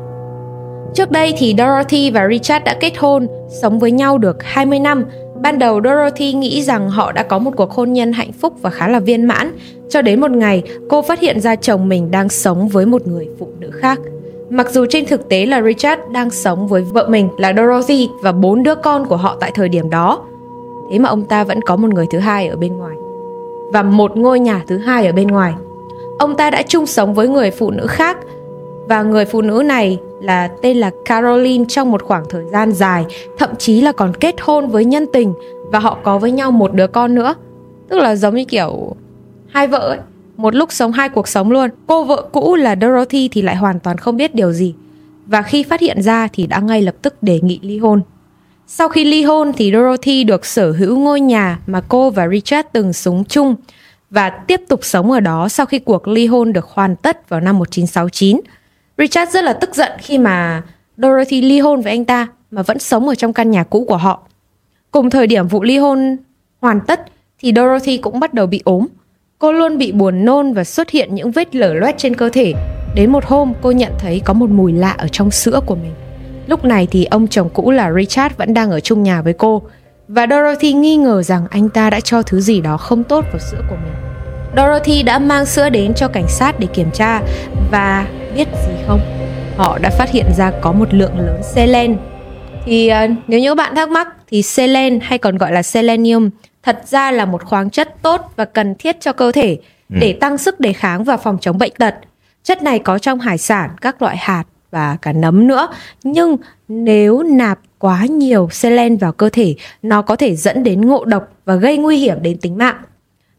Trước 0.94 1.12
đây 1.12 1.34
thì 1.38 1.56
Dorothy 1.58 2.12
và 2.12 2.28
Richard 2.28 2.66
đã 2.66 2.76
kết 2.80 2.94
hôn, 2.98 3.28
sống 3.62 3.80
với 3.80 3.92
nhau 3.92 4.18
được 4.18 4.44
20 4.44 4.80
năm. 4.80 5.06
Ban 5.42 5.60
đầu 5.60 5.82
Dorothy 5.84 6.34
nghĩ 6.34 6.62
rằng 6.62 6.90
họ 6.90 7.12
đã 7.12 7.24
có 7.24 7.40
một 7.40 7.52
cuộc 7.56 7.72
hôn 7.72 7.94
nhân 7.94 8.14
hạnh 8.14 8.32
phúc 8.32 8.54
và 8.62 8.70
khá 8.70 8.88
là 8.88 9.00
viên 9.00 9.26
mãn, 9.26 9.52
cho 9.90 10.02
đến 10.02 10.22
một 10.22 10.32
ngày 10.32 10.64
cô 10.90 11.02
phát 11.02 11.20
hiện 11.20 11.40
ra 11.40 11.56
chồng 11.56 11.90
mình 11.90 12.12
đang 12.12 12.30
sống 12.30 12.68
với 12.68 12.86
một 12.86 13.08
người 13.08 13.28
phụ 13.40 13.48
nữ 13.60 13.72
khác. 13.72 14.00
Mặc 14.50 14.72
dù 14.72 14.86
trên 14.90 15.06
thực 15.06 15.30
tế 15.30 15.46
là 15.46 15.62
Richard 15.62 16.02
đang 16.12 16.30
sống 16.30 16.68
với 16.68 16.82
vợ 16.82 17.08
mình 17.10 17.30
là 17.38 17.54
Dorothy 17.58 18.10
và 18.22 18.32
bốn 18.32 18.64
đứa 18.64 18.76
con 18.76 19.06
của 19.06 19.18
họ 19.18 19.38
tại 19.40 19.52
thời 19.56 19.70
điểm 19.70 19.90
đó, 19.90 20.22
thế 20.92 21.00
mà 21.00 21.10
ông 21.10 21.24
ta 21.24 21.44
vẫn 21.44 21.62
có 21.62 21.76
một 21.76 21.90
người 21.94 22.06
thứ 22.12 22.20
hai 22.20 22.48
ở 22.48 22.56
bên 22.56 22.78
ngoài 22.78 22.96
và 23.74 23.84
một 23.84 24.18
ngôi 24.18 24.40
nhà 24.40 24.64
thứ 24.68 24.78
hai 24.78 25.08
ở 25.08 25.14
bên 25.14 25.28
ngoài. 25.28 25.54
Ông 26.20 26.36
ta 26.36 26.50
đã 26.50 26.62
chung 26.62 26.86
sống 26.86 27.14
với 27.14 27.28
người 27.28 27.52
phụ 27.52 27.72
nữ 27.72 27.88
khác 27.88 28.18
và 28.88 29.04
người 29.04 29.26
phụ 29.26 29.42
nữ 29.42 29.64
này 29.66 30.00
là 30.22 30.50
tên 30.62 30.78
là 30.78 30.92
Caroline 31.06 31.66
trong 31.68 31.92
một 31.92 32.04
khoảng 32.04 32.24
thời 32.30 32.44
gian 32.52 32.72
dài, 32.72 33.06
thậm 33.38 33.50
chí 33.58 33.82
là 33.82 33.92
còn 33.92 34.14
kết 34.20 34.36
hôn 34.42 34.68
với 34.68 34.86
nhân 34.86 35.06
tình 35.14 35.34
và 35.72 35.80
họ 35.80 35.98
có 36.04 36.18
với 36.18 36.32
nhau 36.32 36.52
một 36.52 36.74
đứa 36.74 36.88
con 36.88 37.16
nữa. 37.16 37.36
Tức 37.90 38.00
là 38.00 38.16
giống 38.16 38.36
như 38.36 38.46
kiểu 38.46 38.96
hai 39.48 39.68
vợ 39.68 39.80
ấy, 39.80 40.00
một 40.38 40.56
lúc 40.56 40.72
sống 40.72 40.92
hai 40.92 41.10
cuộc 41.10 41.28
sống 41.28 41.52
luôn. 41.52 41.70
Cô 41.88 42.04
vợ 42.04 42.26
cũ 42.32 42.56
là 42.56 42.76
Dorothy 42.82 43.28
thì 43.28 43.42
lại 43.42 43.56
hoàn 43.56 43.80
toàn 43.80 43.98
không 43.98 44.18
biết 44.18 44.36
điều 44.36 44.54
gì. 44.54 44.76
Và 45.26 45.42
khi 45.42 45.64
phát 45.64 45.82
hiện 45.82 46.02
ra 46.02 46.28
thì 46.34 46.48
đã 46.48 46.60
ngay 46.60 46.82
lập 46.82 46.96
tức 47.02 47.24
đề 47.24 47.40
nghị 47.44 47.60
ly 47.62 47.78
hôn. 47.78 48.02
Sau 48.68 48.90
khi 48.90 49.06
ly 49.06 49.24
hôn 49.24 49.52
thì 49.58 49.72
Dorothy 49.72 50.24
được 50.24 50.46
sở 50.46 50.72
hữu 50.72 50.98
ngôi 50.98 51.22
nhà 51.22 51.60
mà 51.68 51.82
cô 51.88 52.10
và 52.10 52.28
Richard 52.28 52.68
từng 52.74 52.94
sống 52.94 53.24
chung 53.30 53.56
và 54.10 54.30
tiếp 54.30 54.62
tục 54.68 54.80
sống 54.84 55.12
ở 55.12 55.20
đó 55.20 55.50
sau 55.50 55.66
khi 55.66 55.80
cuộc 55.80 56.08
ly 56.08 56.28
hôn 56.28 56.54
được 56.54 56.66
hoàn 56.66 56.96
tất 56.96 57.30
vào 57.30 57.40
năm 57.40 57.60
1969. 57.60 58.40
Richard 59.02 59.34
rất 59.34 59.44
là 59.44 59.54
tức 59.54 59.76
giận 59.76 59.92
khi 60.00 60.18
mà 60.18 60.62
Dorothy 60.98 61.42
ly 61.42 61.60
hôn 61.60 61.82
với 61.82 61.92
anh 61.92 62.06
ta 62.06 62.28
mà 62.52 62.62
vẫn 62.62 62.80
sống 62.80 63.08
ở 63.08 63.16
trong 63.16 63.34
căn 63.34 63.52
nhà 63.52 63.64
cũ 63.64 63.86
của 63.88 63.98
họ. 63.98 64.24
Cùng 64.92 65.10
thời 65.10 65.28
điểm 65.28 65.48
vụ 65.48 65.64
ly 65.64 65.78
hôn 65.78 66.18
hoàn 66.62 66.80
tất 66.88 67.02
thì 67.40 67.54
Dorothy 67.56 67.98
cũng 67.98 68.20
bắt 68.20 68.34
đầu 68.34 68.48
bị 68.48 68.62
ốm. 68.66 68.88
Cô 69.40 69.52
luôn 69.52 69.78
bị 69.78 69.92
buồn 69.92 70.26
nôn 70.26 70.54
và 70.54 70.64
xuất 70.64 70.90
hiện 70.90 71.16
những 71.16 71.32
vết 71.32 71.56
lở 71.56 71.74
loét 71.74 71.98
trên 71.98 72.16
cơ 72.16 72.30
thể. 72.30 72.54
Đến 72.96 73.12
một 73.12 73.26
hôm, 73.26 73.54
cô 73.62 73.72
nhận 73.72 73.92
thấy 74.00 74.22
có 74.26 74.34
một 74.34 74.50
mùi 74.50 74.74
lạ 74.74 74.96
ở 74.98 75.08
trong 75.08 75.32
sữa 75.32 75.60
của 75.66 75.76
mình. 75.76 75.94
Lúc 76.48 76.66
này 76.66 76.88
thì 76.92 77.06
ông 77.06 77.28
chồng 77.28 77.50
cũ 77.54 77.72
là 77.72 77.94
Richard 77.94 78.36
vẫn 78.38 78.54
đang 78.54 78.72
ở 78.72 78.80
chung 78.80 79.04
nhà 79.04 79.22
với 79.22 79.34
cô 79.34 79.62
và 80.08 80.28
Dorothy 80.28 80.74
nghi 80.74 80.98
ngờ 80.98 81.24
rằng 81.24 81.46
anh 81.50 81.70
ta 81.70 81.90
đã 81.90 82.00
cho 82.00 82.22
thứ 82.22 82.40
gì 82.40 82.62
đó 82.62 82.78
không 82.78 83.04
tốt 83.04 83.26
vào 83.32 83.40
sữa 83.40 83.62
của 83.70 83.76
mình. 83.84 83.94
Dorothy 84.58 85.04
đã 85.04 85.20
mang 85.20 85.46
sữa 85.46 85.70
đến 85.70 85.94
cho 85.94 86.08
cảnh 86.08 86.28
sát 86.28 86.60
để 86.60 86.68
kiểm 86.74 86.92
tra 86.92 87.22
và 87.72 88.08
biết 88.36 88.48
gì 88.68 88.74
không? 88.88 89.00
Họ 89.58 89.78
đã 89.82 89.90
phát 89.90 90.10
hiện 90.12 90.26
ra 90.38 90.52
có 90.62 90.72
một 90.72 90.94
lượng 90.94 91.20
lớn 91.20 91.42
selen. 91.44 91.98
Thì 92.66 92.92
uh, 92.92 93.12
nếu 93.28 93.40
như 93.40 93.50
các 93.50 93.56
bạn 93.56 93.76
thắc 93.76 93.90
mắc 93.90 94.08
thì 94.28 94.42
selen 94.42 95.00
hay 95.00 95.18
còn 95.18 95.38
gọi 95.38 95.52
là 95.52 95.64
selenium 95.64 96.30
thật 96.64 96.82
ra 96.86 97.12
là 97.12 97.26
một 97.26 97.44
khoáng 97.44 97.70
chất 97.70 98.02
tốt 98.02 98.22
và 98.36 98.46
cần 98.46 98.76
thiết 98.80 99.02
cho 99.02 99.14
cơ 99.14 99.32
thể 99.32 99.58
ừ. 99.90 99.98
để 100.00 100.14
tăng 100.14 100.38
sức 100.38 100.60
đề 100.60 100.74
kháng 100.74 101.04
và 101.04 101.18
phòng 101.18 101.38
chống 101.42 101.58
bệnh 101.58 101.74
tật. 101.78 101.96
Chất 102.44 102.64
này 102.64 102.80
có 102.80 102.98
trong 102.98 103.20
hải 103.20 103.38
sản, 103.38 103.70
các 103.82 104.02
loại 104.02 104.18
hạt 104.18 104.44
và 104.72 104.98
cả 105.02 105.14
nấm 105.14 105.48
nữa. 105.48 105.68
Nhưng 106.04 106.38
nếu 106.68 107.24
nạp 107.24 107.60
quá 107.80 108.06
nhiều 108.06 108.50
selen 108.52 108.98
vào 108.98 109.12
cơ 109.12 109.30
thể, 109.30 109.56
nó 109.82 110.02
có 110.02 110.16
thể 110.16 110.36
dẫn 110.36 110.64
đến 110.64 110.82
ngộ 110.82 111.06
độc 111.06 111.28
và 111.46 111.56
gây 111.56 111.78
nguy 111.78 111.98
hiểm 111.98 112.18
đến 112.22 112.38
tính 112.38 112.58
mạng. 112.58 112.82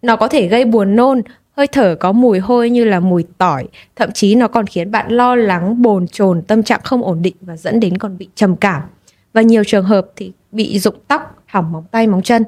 Nó 0.03 0.17
có 0.17 0.29
thể 0.29 0.49
gây 0.49 0.65
buồn 0.65 0.97
nôn, 0.97 1.23
hơi 1.57 1.67
thở 1.67 1.97
có 2.01 2.13
mùi 2.13 2.39
hôi 2.39 2.71
như 2.71 2.85
là 2.85 3.01
mùi 3.01 3.25
tỏi, 3.39 3.65
thậm 3.97 4.13
chí 4.13 4.35
nó 4.35 4.49
còn 4.49 4.67
khiến 4.67 4.91
bạn 4.91 5.13
lo 5.13 5.35
lắng, 5.37 5.83
bồn 5.83 6.09
chồn, 6.09 6.43
tâm 6.43 6.63
trạng 6.63 6.81
không 6.85 7.03
ổn 7.03 7.23
định 7.23 7.35
và 7.41 7.57
dẫn 7.57 7.81
đến 7.81 7.99
còn 7.99 8.19
bị 8.19 8.29
trầm 8.35 8.57
cảm. 8.57 8.83
Và 9.33 9.43
nhiều 9.43 9.65
trường 9.65 9.85
hợp 9.85 10.07
thì 10.17 10.33
bị 10.53 10.79
rụng 10.79 10.95
tóc, 11.09 11.43
hỏng 11.47 11.73
móng 11.73 11.85
tay, 11.91 12.07
móng 12.07 12.23
chân. 12.23 12.45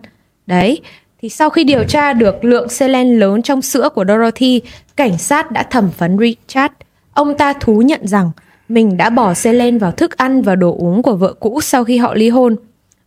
Đấy, 0.46 0.80
thì 1.22 1.28
sau 1.28 1.50
khi 1.50 1.64
điều 1.64 1.84
tra 1.84 2.12
được 2.12 2.44
lượng 2.44 2.68
selen 2.68 3.18
lớn 3.18 3.42
trong 3.42 3.62
sữa 3.62 3.88
của 3.94 4.04
Dorothy, 4.04 4.60
cảnh 4.96 5.18
sát 5.18 5.50
đã 5.50 5.62
thẩm 5.62 5.90
vấn 5.98 6.18
Richard. 6.18 6.74
Ông 7.14 7.36
ta 7.38 7.52
thú 7.52 7.82
nhận 7.82 8.06
rằng 8.06 8.30
mình 8.68 8.96
đã 8.96 9.10
bỏ 9.10 9.34
selen 9.34 9.78
vào 9.78 9.92
thức 9.92 10.16
ăn 10.16 10.42
và 10.42 10.54
đồ 10.54 10.76
uống 10.78 11.02
của 11.02 11.16
vợ 11.16 11.32
cũ 11.32 11.60
sau 11.60 11.84
khi 11.84 11.98
họ 11.98 12.14
ly 12.14 12.28
hôn. 12.28 12.56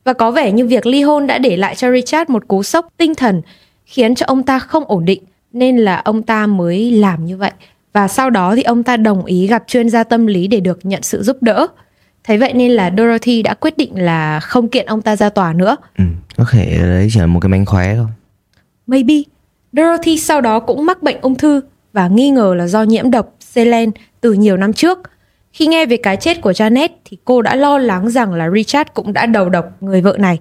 Và 0.03 0.13
có 0.13 0.31
vẻ 0.31 0.51
như 0.51 0.65
việc 0.65 0.85
ly 0.85 1.01
hôn 1.01 1.27
đã 1.27 1.37
để 1.37 1.57
lại 1.57 1.75
cho 1.75 1.91
Richard 1.91 2.31
một 2.31 2.47
cú 2.47 2.63
sốc 2.63 2.87
tinh 2.97 3.15
thần 3.15 3.41
khiến 3.85 4.15
cho 4.15 4.25
ông 4.25 4.43
ta 4.43 4.59
không 4.59 4.83
ổn 4.87 5.05
định 5.05 5.23
nên 5.53 5.77
là 5.77 6.01
ông 6.05 6.23
ta 6.23 6.47
mới 6.47 6.91
làm 6.91 7.25
như 7.25 7.37
vậy. 7.37 7.51
Và 7.93 8.07
sau 8.07 8.29
đó 8.29 8.55
thì 8.55 8.63
ông 8.63 8.83
ta 8.83 8.97
đồng 8.97 9.25
ý 9.25 9.47
gặp 9.47 9.63
chuyên 9.67 9.89
gia 9.89 10.03
tâm 10.03 10.27
lý 10.27 10.47
để 10.47 10.59
được 10.59 10.79
nhận 10.83 11.03
sự 11.03 11.23
giúp 11.23 11.37
đỡ. 11.41 11.67
Thế 12.23 12.37
vậy 12.37 12.53
nên 12.53 12.71
là 12.71 12.91
Dorothy 12.97 13.41
đã 13.41 13.53
quyết 13.53 13.77
định 13.77 14.01
là 14.01 14.39
không 14.39 14.69
kiện 14.69 14.85
ông 14.85 15.01
ta 15.01 15.15
ra 15.15 15.29
tòa 15.29 15.53
nữa. 15.53 15.77
Ừ, 15.97 16.03
có 16.37 16.45
thể 16.51 16.77
đấy 16.81 17.07
chỉ 17.13 17.19
là 17.19 17.25
một 17.25 17.39
cái 17.39 17.49
mánh 17.49 17.65
khóe 17.65 17.95
thôi. 17.95 18.07
Maybe. 18.87 19.15
Dorothy 19.73 20.17
sau 20.17 20.41
đó 20.41 20.59
cũng 20.59 20.85
mắc 20.85 21.03
bệnh 21.03 21.21
ung 21.21 21.35
thư 21.35 21.61
và 21.93 22.07
nghi 22.07 22.29
ngờ 22.29 22.53
là 22.57 22.67
do 22.67 22.83
nhiễm 22.83 23.11
độc 23.11 23.35
selen 23.39 23.91
từ 24.21 24.33
nhiều 24.33 24.57
năm 24.57 24.73
trước. 24.73 24.99
Khi 25.53 25.67
nghe 25.67 25.85
về 25.85 25.97
cái 25.97 26.17
chết 26.17 26.41
của 26.41 26.51
Janet 26.51 26.89
thì 27.05 27.17
cô 27.25 27.41
đã 27.41 27.55
lo 27.55 27.77
lắng 27.77 28.09
rằng 28.09 28.33
là 28.33 28.49
Richard 28.49 28.89
cũng 28.93 29.13
đã 29.13 29.25
đầu 29.25 29.49
độc 29.49 29.65
người 29.81 30.01
vợ 30.01 30.15
này. 30.19 30.39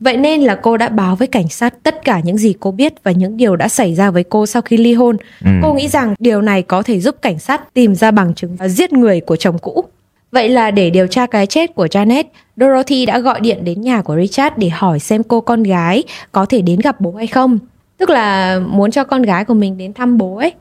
Vậy 0.00 0.16
nên 0.16 0.40
là 0.42 0.54
cô 0.54 0.76
đã 0.76 0.88
báo 0.88 1.16
với 1.16 1.28
cảnh 1.28 1.48
sát 1.48 1.74
tất 1.82 2.04
cả 2.04 2.20
những 2.20 2.38
gì 2.38 2.54
cô 2.60 2.70
biết 2.70 2.94
và 3.02 3.10
những 3.10 3.36
điều 3.36 3.56
đã 3.56 3.68
xảy 3.68 3.94
ra 3.94 4.10
với 4.10 4.24
cô 4.24 4.46
sau 4.46 4.62
khi 4.62 4.76
ly 4.76 4.94
hôn. 4.94 5.16
Ừ. 5.44 5.50
Cô 5.62 5.74
nghĩ 5.74 5.88
rằng 5.88 6.14
điều 6.18 6.42
này 6.42 6.62
có 6.62 6.82
thể 6.82 7.00
giúp 7.00 7.16
cảnh 7.22 7.38
sát 7.38 7.74
tìm 7.74 7.94
ra 7.94 8.10
bằng 8.10 8.34
chứng 8.34 8.56
và 8.56 8.68
giết 8.68 8.92
người 8.92 9.20
của 9.20 9.36
chồng 9.36 9.58
cũ. 9.58 9.84
Vậy 10.32 10.48
là 10.48 10.70
để 10.70 10.90
điều 10.90 11.06
tra 11.06 11.26
cái 11.26 11.46
chết 11.46 11.74
của 11.74 11.86
Janet, 11.86 12.24
Dorothy 12.56 13.06
đã 13.06 13.18
gọi 13.18 13.40
điện 13.40 13.64
đến 13.64 13.80
nhà 13.80 14.02
của 14.02 14.16
Richard 14.16 14.56
để 14.56 14.68
hỏi 14.68 14.98
xem 14.98 15.22
cô 15.22 15.40
con 15.40 15.62
gái 15.62 16.02
có 16.32 16.46
thể 16.46 16.62
đến 16.62 16.80
gặp 16.80 17.00
bố 17.00 17.12
hay 17.12 17.26
không. 17.26 17.58
Tức 17.98 18.10
là 18.10 18.58
muốn 18.58 18.90
cho 18.90 19.04
con 19.04 19.22
gái 19.22 19.44
của 19.44 19.54
mình 19.54 19.78
đến 19.78 19.92
thăm 19.92 20.18
bố 20.18 20.36
ấy. 20.36 20.52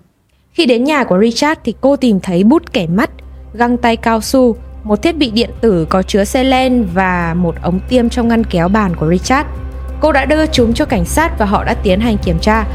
Khi 0.51 0.65
đến 0.65 0.83
nhà 0.83 1.03
của 1.03 1.19
Richard 1.21 1.61
thì 1.63 1.73
cô 1.81 1.95
tìm 1.95 2.19
thấy 2.19 2.43
bút 2.43 2.73
kẻ 2.73 2.87
mắt, 2.87 3.09
găng 3.53 3.77
tay 3.77 3.97
cao 3.97 4.21
su, 4.21 4.55
một 4.83 5.01
thiết 5.01 5.17
bị 5.17 5.31
điện 5.31 5.49
tử 5.61 5.85
có 5.89 6.03
chứa 6.03 6.23
selen 6.23 6.87
và 6.93 7.33
một 7.37 7.55
ống 7.61 7.79
tiêm 7.89 8.09
trong 8.09 8.27
ngăn 8.27 8.43
kéo 8.43 8.67
bàn 8.67 8.95
của 8.95 9.09
Richard. 9.09 9.49
Cô 9.99 10.11
đã 10.11 10.25
đưa 10.25 10.45
chúng 10.45 10.73
cho 10.73 10.85
cảnh 10.85 11.05
sát 11.05 11.39
và 11.39 11.45
họ 11.45 11.63
đã 11.63 11.73
tiến 11.73 11.99
hành 11.99 12.17
kiểm 12.17 12.39
tra. 12.39 12.65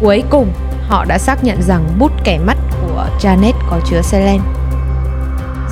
Cuối 0.00 0.22
cùng, 0.30 0.46
họ 0.88 1.04
đã 1.04 1.18
xác 1.18 1.44
nhận 1.44 1.62
rằng 1.62 1.84
bút 1.98 2.12
kẻ 2.24 2.38
mắt 2.46 2.56
của 2.82 3.06
Janet 3.20 3.52
có 3.70 3.80
chứa 3.90 4.00
selen. 4.02 4.40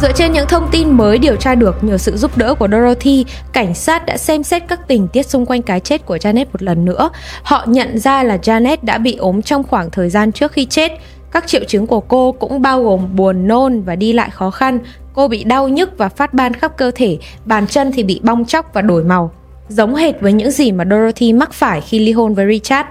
Dựa 0.00 0.12
trên 0.12 0.32
những 0.32 0.48
thông 0.48 0.68
tin 0.70 0.90
mới 0.90 1.18
điều 1.18 1.36
tra 1.36 1.54
được 1.54 1.84
nhờ 1.84 1.98
sự 1.98 2.16
giúp 2.16 2.38
đỡ 2.38 2.54
của 2.54 2.68
Dorothy, 2.68 3.24
cảnh 3.52 3.74
sát 3.74 4.06
đã 4.06 4.16
xem 4.16 4.42
xét 4.42 4.62
các 4.68 4.80
tình 4.88 5.08
tiết 5.08 5.26
xung 5.26 5.46
quanh 5.46 5.62
cái 5.62 5.80
chết 5.80 6.06
của 6.06 6.16
Janet 6.16 6.46
một 6.52 6.62
lần 6.62 6.84
nữa. 6.84 7.10
Họ 7.42 7.64
nhận 7.66 7.98
ra 7.98 8.22
là 8.22 8.36
Janet 8.36 8.76
đã 8.82 8.98
bị 8.98 9.16
ốm 9.16 9.42
trong 9.42 9.62
khoảng 9.62 9.90
thời 9.90 10.10
gian 10.10 10.32
trước 10.32 10.52
khi 10.52 10.64
chết. 10.64 10.92
Các 11.30 11.46
triệu 11.46 11.64
chứng 11.68 11.86
của 11.86 12.00
cô 12.00 12.32
cũng 12.32 12.62
bao 12.62 12.84
gồm 12.84 13.16
buồn 13.16 13.48
nôn 13.48 13.82
và 13.82 13.96
đi 13.96 14.12
lại 14.12 14.30
khó 14.30 14.50
khăn. 14.50 14.78
Cô 15.14 15.28
bị 15.28 15.44
đau 15.44 15.68
nhức 15.68 15.98
và 15.98 16.08
phát 16.08 16.34
ban 16.34 16.52
khắp 16.52 16.76
cơ 16.76 16.90
thể, 16.94 17.18
bàn 17.44 17.66
chân 17.66 17.92
thì 17.92 18.02
bị 18.02 18.20
bong 18.22 18.44
chóc 18.44 18.74
và 18.74 18.82
đổi 18.82 19.04
màu. 19.04 19.32
Giống 19.68 19.94
hệt 19.94 20.20
với 20.20 20.32
những 20.32 20.50
gì 20.50 20.72
mà 20.72 20.84
Dorothy 20.90 21.32
mắc 21.32 21.52
phải 21.52 21.80
khi 21.80 21.98
ly 21.98 22.12
hôn 22.12 22.34
với 22.34 22.46
Richard. 22.46 22.88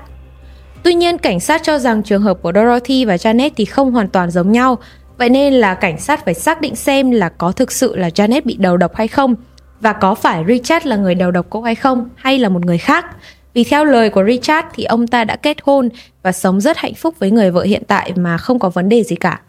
Tuy 0.84 0.94
nhiên, 0.94 1.18
cảnh 1.18 1.40
sát 1.40 1.64
cho 1.64 1.80
rằng 1.80 2.04
trường 2.04 2.22
hợp 2.22 2.38
của 2.42 2.52
Dorothy 2.56 3.06
và 3.06 3.16
Janet 3.16 3.50
thì 3.56 3.66
không 3.66 3.92
hoàn 3.92 4.08
toàn 4.08 4.32
giống 4.32 4.52
nhau. 4.52 4.78
Vậy 5.18 5.30
nên 5.30 5.54
là 5.54 5.74
cảnh 5.74 6.00
sát 6.00 6.26
phải 6.26 6.34
xác 6.34 6.62
định 6.62 6.76
xem 6.76 7.12
là 7.12 7.30
có 7.30 7.52
thực 7.52 7.72
sự 7.72 7.96
là 7.96 8.10
Janet 8.10 8.42
bị 8.46 8.58
đầu 8.60 8.78
độc 8.78 8.96
hay 8.96 9.08
không 9.08 9.36
và 9.82 9.94
có 9.94 10.16
phải 10.16 10.44
Richard 10.48 10.86
là 10.86 10.96
người 10.96 11.16
đầu 11.16 11.32
độc 11.32 11.46
cô 11.50 11.62
hay 11.62 11.76
không 11.76 12.10
hay 12.16 12.40
là 12.40 12.50
một 12.50 12.66
người 12.66 12.78
khác. 12.78 13.06
Vì 13.54 13.64
theo 13.64 13.86
lời 13.86 14.10
của 14.10 14.24
Richard 14.24 14.68
thì 14.74 14.84
ông 14.84 15.08
ta 15.08 15.24
đã 15.24 15.36
kết 15.36 15.58
hôn 15.64 15.90
và 16.24 16.32
sống 16.32 16.62
rất 16.62 16.78
hạnh 16.78 16.94
phúc 16.94 17.16
với 17.20 17.32
người 17.32 17.52
vợ 17.52 17.62
hiện 17.62 17.84
tại 17.88 18.12
mà 18.16 18.38
không 18.38 18.60
có 18.60 18.70
vấn 18.70 18.90
đề 18.90 19.04
gì 19.04 19.16
cả. 19.16 19.40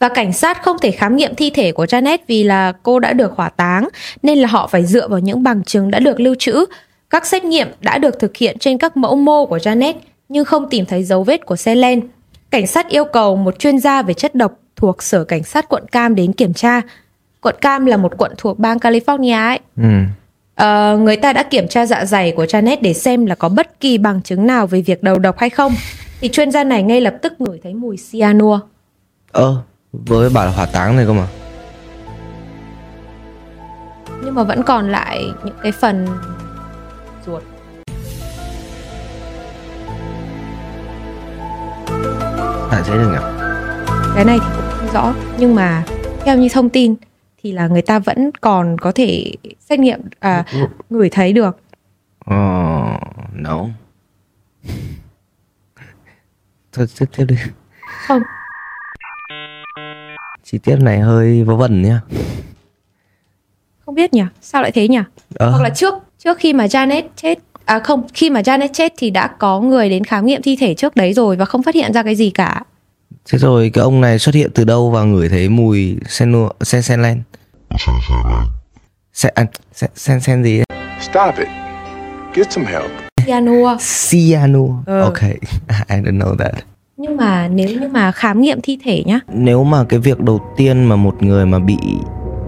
Và 0.00 0.08
cảnh 0.08 0.32
sát 0.32 0.62
không 0.62 0.76
thể 0.78 0.90
khám 0.90 1.16
nghiệm 1.16 1.34
thi 1.34 1.50
thể 1.50 1.72
của 1.72 1.84
Janet 1.84 2.18
vì 2.26 2.42
là 2.42 2.72
cô 2.82 2.98
đã 2.98 3.12
được 3.12 3.32
hỏa 3.36 3.48
táng 3.48 3.88
nên 4.22 4.38
là 4.38 4.48
họ 4.48 4.66
phải 4.66 4.86
dựa 4.86 5.08
vào 5.08 5.18
những 5.18 5.42
bằng 5.42 5.64
chứng 5.64 5.90
đã 5.90 5.98
được 5.98 6.20
lưu 6.20 6.34
trữ. 6.38 6.64
Các 7.10 7.26
xét 7.26 7.44
nghiệm 7.44 7.68
đã 7.80 7.98
được 7.98 8.18
thực 8.18 8.36
hiện 8.36 8.58
trên 8.58 8.78
các 8.78 8.96
mẫu 8.96 9.16
mô 9.16 9.46
của 9.46 9.56
Janet 9.56 9.94
nhưng 10.28 10.44
không 10.44 10.70
tìm 10.70 10.86
thấy 10.86 11.04
dấu 11.04 11.24
vết 11.24 11.46
của 11.46 11.56
xe 11.56 11.74
len. 11.74 12.00
Cảnh 12.50 12.66
sát 12.66 12.88
yêu 12.88 13.04
cầu 13.04 13.36
một 13.36 13.58
chuyên 13.58 13.78
gia 13.78 14.02
về 14.02 14.14
chất 14.14 14.34
độc 14.34 14.52
thuộc 14.76 15.02
Sở 15.02 15.24
Cảnh 15.24 15.44
sát 15.44 15.68
quận 15.68 15.88
Cam 15.92 16.14
đến 16.14 16.32
kiểm 16.32 16.54
tra. 16.54 16.80
Quận 17.40 17.54
Cam 17.60 17.86
là 17.86 17.96
một 17.96 18.12
quận 18.18 18.32
thuộc 18.38 18.58
bang 18.58 18.78
California 18.78 19.48
ấy. 19.48 19.58
Ừ. 19.76 19.88
Ờ, 20.54 20.96
người 20.96 21.16
ta 21.16 21.32
đã 21.32 21.42
kiểm 21.42 21.68
tra 21.68 21.86
dạ 21.86 22.04
dày 22.04 22.32
của 22.32 22.44
Janet 22.44 22.76
để 22.80 22.94
xem 22.94 23.26
là 23.26 23.34
có 23.34 23.48
bất 23.48 23.80
kỳ 23.80 23.98
bằng 23.98 24.22
chứng 24.22 24.46
nào 24.46 24.66
về 24.66 24.80
việc 24.80 25.02
đầu 25.02 25.18
độc 25.18 25.38
hay 25.38 25.50
không. 25.50 25.72
Thì 26.20 26.28
chuyên 26.28 26.50
gia 26.50 26.64
này 26.64 26.82
ngay 26.82 27.00
lập 27.00 27.14
tức 27.22 27.40
ngửi 27.40 27.60
thấy 27.62 27.74
mùi 27.74 27.96
cyanua. 28.12 28.60
Ơ, 29.32 29.62
với 29.92 30.30
bảo 30.30 30.46
là 30.46 30.52
hỏa 30.52 30.66
táng 30.66 30.96
này 30.96 31.06
cơ 31.06 31.12
mà. 31.12 31.26
Nhưng 34.24 34.34
mà 34.34 34.42
vẫn 34.42 34.62
còn 34.62 34.90
lại 34.90 35.32
những 35.44 35.56
cái 35.62 35.72
phần 35.72 36.06
ruột. 37.26 37.42
À 42.70 42.82
thế 42.86 42.94
được 42.94 43.10
nhỉ? 43.12 43.18
Cái 44.14 44.24
này 44.24 44.38
thì 44.40 44.46
cũng 44.56 44.64
không 44.70 44.88
rõ 44.92 45.14
nhưng 45.38 45.54
mà 45.54 45.84
theo 46.24 46.36
như 46.36 46.48
thông 46.52 46.70
tin 46.70 46.94
thì 47.42 47.52
là 47.52 47.66
người 47.68 47.82
ta 47.82 47.98
vẫn 47.98 48.30
còn 48.40 48.78
có 48.78 48.92
thể 48.94 49.32
xét 49.60 49.78
nghiệm 49.78 50.00
à, 50.18 50.44
ngửi 50.90 51.08
thấy 51.10 51.32
được. 51.32 51.56
Ờ, 52.24 52.36
no. 53.32 53.66
Thôi 56.72 56.86
tiếp 56.98 57.06
tiếp 57.16 57.24
đi. 57.28 57.36
Không, 58.06 58.22
Chi 60.52 60.58
tiết 60.58 60.76
này 60.76 61.00
hơi 61.00 61.44
vớ 61.44 61.56
vẩn 61.56 61.82
nhá. 61.82 62.00
không 63.86 63.94
biết 63.94 64.12
nhỉ? 64.14 64.22
Sao 64.40 64.62
lại 64.62 64.72
thế 64.72 64.88
nhỉ? 64.88 64.98
Ờ, 65.34 65.50
Hoặc 65.50 65.62
là 65.62 65.70
trước 65.70 65.94
trước 66.18 66.38
khi 66.38 66.52
mà 66.52 66.66
Janet 66.66 67.02
chết 67.16 67.38
à 67.64 67.78
không, 67.78 68.06
khi 68.14 68.30
mà 68.30 68.40
Janet 68.40 68.68
chết 68.72 68.92
thì 68.98 69.10
đã 69.10 69.26
có 69.38 69.60
người 69.60 69.90
đến 69.90 70.04
khám 70.04 70.26
nghiệm 70.26 70.42
thi 70.42 70.56
thể 70.56 70.74
trước 70.74 70.96
đấy 70.96 71.12
rồi 71.12 71.36
và 71.36 71.44
không 71.44 71.62
phát 71.62 71.74
hiện 71.74 71.92
ra 71.92 72.02
cái 72.02 72.14
gì 72.16 72.30
cả. 72.30 72.62
Thế 73.30 73.38
rồi 73.38 73.70
cái 73.74 73.82
ông 73.82 74.00
này 74.00 74.18
xuất 74.18 74.34
hiện 74.34 74.50
từ 74.54 74.64
đâu 74.64 74.90
và 74.90 75.02
ngửi 75.02 75.28
thấy 75.28 75.48
mùi 75.48 75.96
sen 76.08 76.34
sen 76.60 76.82
sen 76.82 77.02
len? 77.02 77.22
Sen 79.12 79.32
à, 79.34 79.44
sen 79.72 79.90
sen 79.94 80.20
sen 80.20 80.44
gì? 80.44 80.56
đấy? 80.58 80.78
Stop 81.00 81.34
it. 81.38 81.48
Get 82.34 82.52
some 82.52 82.66
help. 82.66 82.90
Cyanua. 83.26 83.76
Cyanur. 84.10 84.70
Ờ. 84.86 85.02
Ok, 85.02 85.22
I 85.88 85.96
didn't 85.96 86.18
know 86.18 86.36
that. 86.36 86.54
Nhưng 87.02 87.16
mà 87.16 87.48
nếu 87.48 87.68
như 87.68 87.88
mà 87.88 88.12
khám 88.12 88.40
nghiệm 88.40 88.60
thi 88.62 88.78
thể 88.84 89.02
nhá 89.06 89.20
Nếu 89.32 89.64
mà 89.64 89.84
cái 89.84 90.00
việc 90.00 90.20
đầu 90.20 90.40
tiên 90.56 90.84
mà 90.84 90.96
một 90.96 91.22
người 91.22 91.46
mà 91.46 91.58
bị 91.58 91.76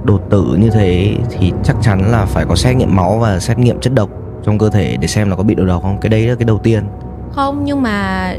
đột 0.04 0.20
tử 0.30 0.56
như 0.58 0.70
thế 0.70 1.14
thì 1.30 1.52
chắc 1.64 1.76
chắn 1.82 2.12
là 2.12 2.24
phải 2.24 2.44
có 2.48 2.54
xét 2.54 2.76
nghiệm 2.76 2.96
máu 2.96 3.18
và 3.18 3.38
xét 3.38 3.58
nghiệm 3.58 3.80
chất 3.80 3.94
độc 3.94 4.10
trong 4.44 4.58
cơ 4.58 4.70
thể 4.70 4.96
để 5.00 5.06
xem 5.08 5.30
là 5.30 5.36
có 5.36 5.42
bị 5.42 5.54
đột 5.54 5.64
độc 5.64 5.82
không. 5.82 5.98
Cái 6.00 6.10
đấy 6.10 6.26
là 6.26 6.34
cái 6.34 6.44
đầu 6.44 6.58
tiên. 6.58 6.82
Không 7.30 7.62
nhưng 7.64 7.82
mà 7.82 8.34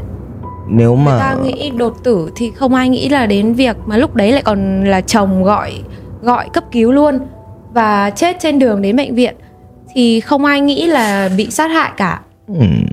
Nếu 0.68 0.96
người 0.96 1.04
mà 1.04 1.18
ta 1.18 1.36
nghĩ 1.44 1.70
đột 1.76 1.94
tử 2.04 2.30
thì 2.36 2.50
không 2.50 2.74
ai 2.74 2.88
nghĩ 2.88 3.08
là 3.08 3.26
đến 3.26 3.54
việc 3.54 3.76
mà 3.86 3.96
lúc 3.96 4.14
đấy 4.14 4.32
lại 4.32 4.42
còn 4.42 4.84
là 4.84 5.00
chồng 5.00 5.44
gọi 5.44 5.72
gọi 6.22 6.48
cấp 6.52 6.64
cứu 6.72 6.92
luôn 6.92 7.18
và 7.72 8.10
chết 8.10 8.36
trên 8.40 8.58
đường 8.58 8.82
đến 8.82 8.96
bệnh 8.96 9.14
viện 9.14 9.34
thì 9.94 10.20
không 10.20 10.44
ai 10.44 10.60
nghĩ 10.60 10.86
là 10.86 11.28
bị 11.36 11.50
sát 11.50 11.68
hại 11.70 11.90
cả. 11.96 12.20
Ừm, 12.46 12.86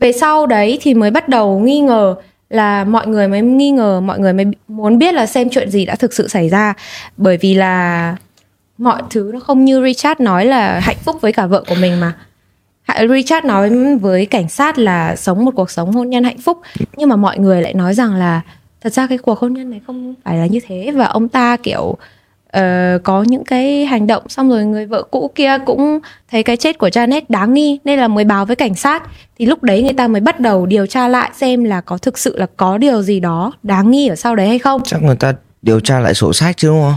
về 0.00 0.12
sau 0.12 0.46
đấy 0.46 0.78
thì 0.80 0.94
mới 0.94 1.10
bắt 1.10 1.28
đầu 1.28 1.58
nghi 1.58 1.80
ngờ 1.80 2.14
là 2.50 2.84
mọi 2.84 3.06
người 3.06 3.28
mới 3.28 3.42
nghi 3.42 3.70
ngờ, 3.70 4.00
mọi 4.00 4.18
người 4.18 4.32
mới 4.32 4.44
muốn 4.68 4.98
biết 4.98 5.14
là 5.14 5.26
xem 5.26 5.48
chuyện 5.50 5.70
gì 5.70 5.84
đã 5.84 5.94
thực 5.94 6.12
sự 6.12 6.28
xảy 6.28 6.48
ra. 6.48 6.74
Bởi 7.16 7.36
vì 7.36 7.54
là 7.54 8.16
mọi 8.78 9.02
thứ 9.10 9.30
nó 9.34 9.40
không 9.40 9.64
như 9.64 9.84
Richard 9.84 10.20
nói 10.20 10.46
là 10.46 10.80
hạnh 10.80 10.96
phúc 11.04 11.16
với 11.20 11.32
cả 11.32 11.46
vợ 11.46 11.64
của 11.68 11.74
mình 11.80 12.00
mà. 12.00 12.12
Richard 13.08 13.46
nói 13.46 13.70
với 14.00 14.26
cảnh 14.26 14.48
sát 14.48 14.78
là 14.78 15.16
sống 15.16 15.44
một 15.44 15.50
cuộc 15.56 15.70
sống 15.70 15.92
hôn 15.92 16.10
nhân 16.10 16.24
hạnh 16.24 16.38
phúc. 16.38 16.58
Nhưng 16.96 17.08
mà 17.08 17.16
mọi 17.16 17.38
người 17.38 17.62
lại 17.62 17.74
nói 17.74 17.94
rằng 17.94 18.14
là 18.14 18.40
thật 18.80 18.92
ra 18.92 19.06
cái 19.06 19.18
cuộc 19.18 19.38
hôn 19.38 19.52
nhân 19.52 19.70
này 19.70 19.80
không 19.86 20.14
phải 20.24 20.38
là 20.38 20.46
như 20.46 20.60
thế. 20.66 20.92
Và 20.94 21.04
ông 21.04 21.28
ta 21.28 21.56
kiểu 21.56 21.96
ờ, 22.52 22.98
có 23.04 23.22
những 23.22 23.44
cái 23.44 23.84
hành 23.86 24.06
động 24.06 24.22
xong 24.28 24.50
rồi 24.50 24.64
người 24.64 24.86
vợ 24.86 25.02
cũ 25.02 25.30
kia 25.34 25.58
cũng 25.66 25.98
thấy 26.30 26.42
cái 26.42 26.56
chết 26.56 26.78
của 26.78 26.88
Janet 26.88 27.22
đáng 27.28 27.54
nghi 27.54 27.78
nên 27.84 27.98
là 27.98 28.08
mới 28.08 28.24
báo 28.24 28.44
với 28.44 28.56
cảnh 28.56 28.74
sát 28.74 29.02
thì 29.38 29.46
lúc 29.46 29.62
đấy 29.62 29.82
người 29.82 29.92
ta 29.92 30.08
mới 30.08 30.20
bắt 30.20 30.40
đầu 30.40 30.66
điều 30.66 30.86
tra 30.86 31.08
lại 31.08 31.30
xem 31.34 31.64
là 31.64 31.80
có 31.80 31.98
thực 31.98 32.18
sự 32.18 32.38
là 32.38 32.46
có 32.56 32.78
điều 32.78 33.02
gì 33.02 33.20
đó 33.20 33.52
đáng 33.62 33.90
nghi 33.90 34.08
ở 34.08 34.16
sau 34.16 34.36
đấy 34.36 34.48
hay 34.48 34.58
không 34.58 34.82
chắc 34.84 35.02
người 35.02 35.16
ta 35.16 35.32
điều 35.62 35.80
tra 35.80 36.00
lại 36.00 36.14
sổ 36.14 36.32
sách 36.32 36.56
chứ 36.56 36.68
đúng 36.68 36.82
không? 36.82 36.94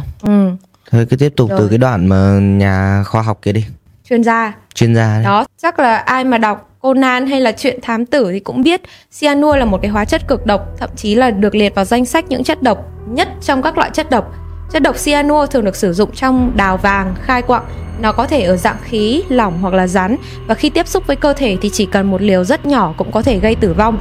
ừ, 0.49 0.57
Thôi 0.91 1.07
cứ 1.09 1.15
tiếp 1.15 1.33
tục 1.35 1.49
từ 1.49 1.57
Rồi. 1.57 1.69
cái 1.69 1.77
đoạn 1.77 2.07
mà 2.07 2.39
nhà 2.41 3.03
khoa 3.07 3.21
học 3.21 3.39
kia 3.41 3.51
đi, 3.51 3.65
chuyên 4.09 4.23
gia 4.23 4.53
chuyên 4.73 4.95
gia 4.95 5.15
đấy. 5.15 5.23
Đó, 5.23 5.45
chắc 5.61 5.79
là 5.79 5.97
ai 5.97 6.23
mà 6.23 6.37
đọc 6.37 6.67
Conan 6.79 7.27
hay 7.27 7.41
là 7.41 7.51
chuyện 7.51 7.79
thám 7.81 8.05
tử 8.05 8.29
thì 8.31 8.39
cũng 8.39 8.61
biết 8.61 8.81
cyanua 9.19 9.55
là 9.55 9.65
một 9.65 9.79
cái 9.81 9.91
hóa 9.91 10.05
chất 10.05 10.27
cực 10.27 10.45
độc, 10.45 10.67
thậm 10.77 10.89
chí 10.95 11.15
là 11.15 11.31
được 11.31 11.55
liệt 11.55 11.75
vào 11.75 11.85
danh 11.85 12.05
sách 12.05 12.25
những 12.29 12.43
chất 12.43 12.63
độc 12.63 12.85
nhất 13.07 13.27
trong 13.41 13.61
các 13.61 13.77
loại 13.77 13.89
chất 13.93 14.09
độc. 14.09 14.33
Chất 14.71 14.83
độc 14.83 14.95
cyanua 15.05 15.45
thường 15.45 15.65
được 15.65 15.75
sử 15.75 15.93
dụng 15.93 16.11
trong 16.11 16.51
đào 16.55 16.77
vàng, 16.77 17.15
khai 17.21 17.41
quặng. 17.41 17.63
Nó 18.01 18.11
có 18.11 18.27
thể 18.27 18.41
ở 18.41 18.57
dạng 18.57 18.77
khí, 18.83 19.23
lỏng 19.29 19.57
hoặc 19.61 19.73
là 19.73 19.87
rắn 19.87 20.15
và 20.47 20.55
khi 20.55 20.69
tiếp 20.69 20.87
xúc 20.87 21.07
với 21.07 21.15
cơ 21.15 21.33
thể 21.33 21.57
thì 21.61 21.69
chỉ 21.73 21.85
cần 21.85 22.11
một 22.11 22.21
liều 22.21 22.43
rất 22.43 22.65
nhỏ 22.65 22.93
cũng 22.97 23.11
có 23.11 23.21
thể 23.21 23.39
gây 23.39 23.55
tử 23.55 23.73
vong. 23.73 23.97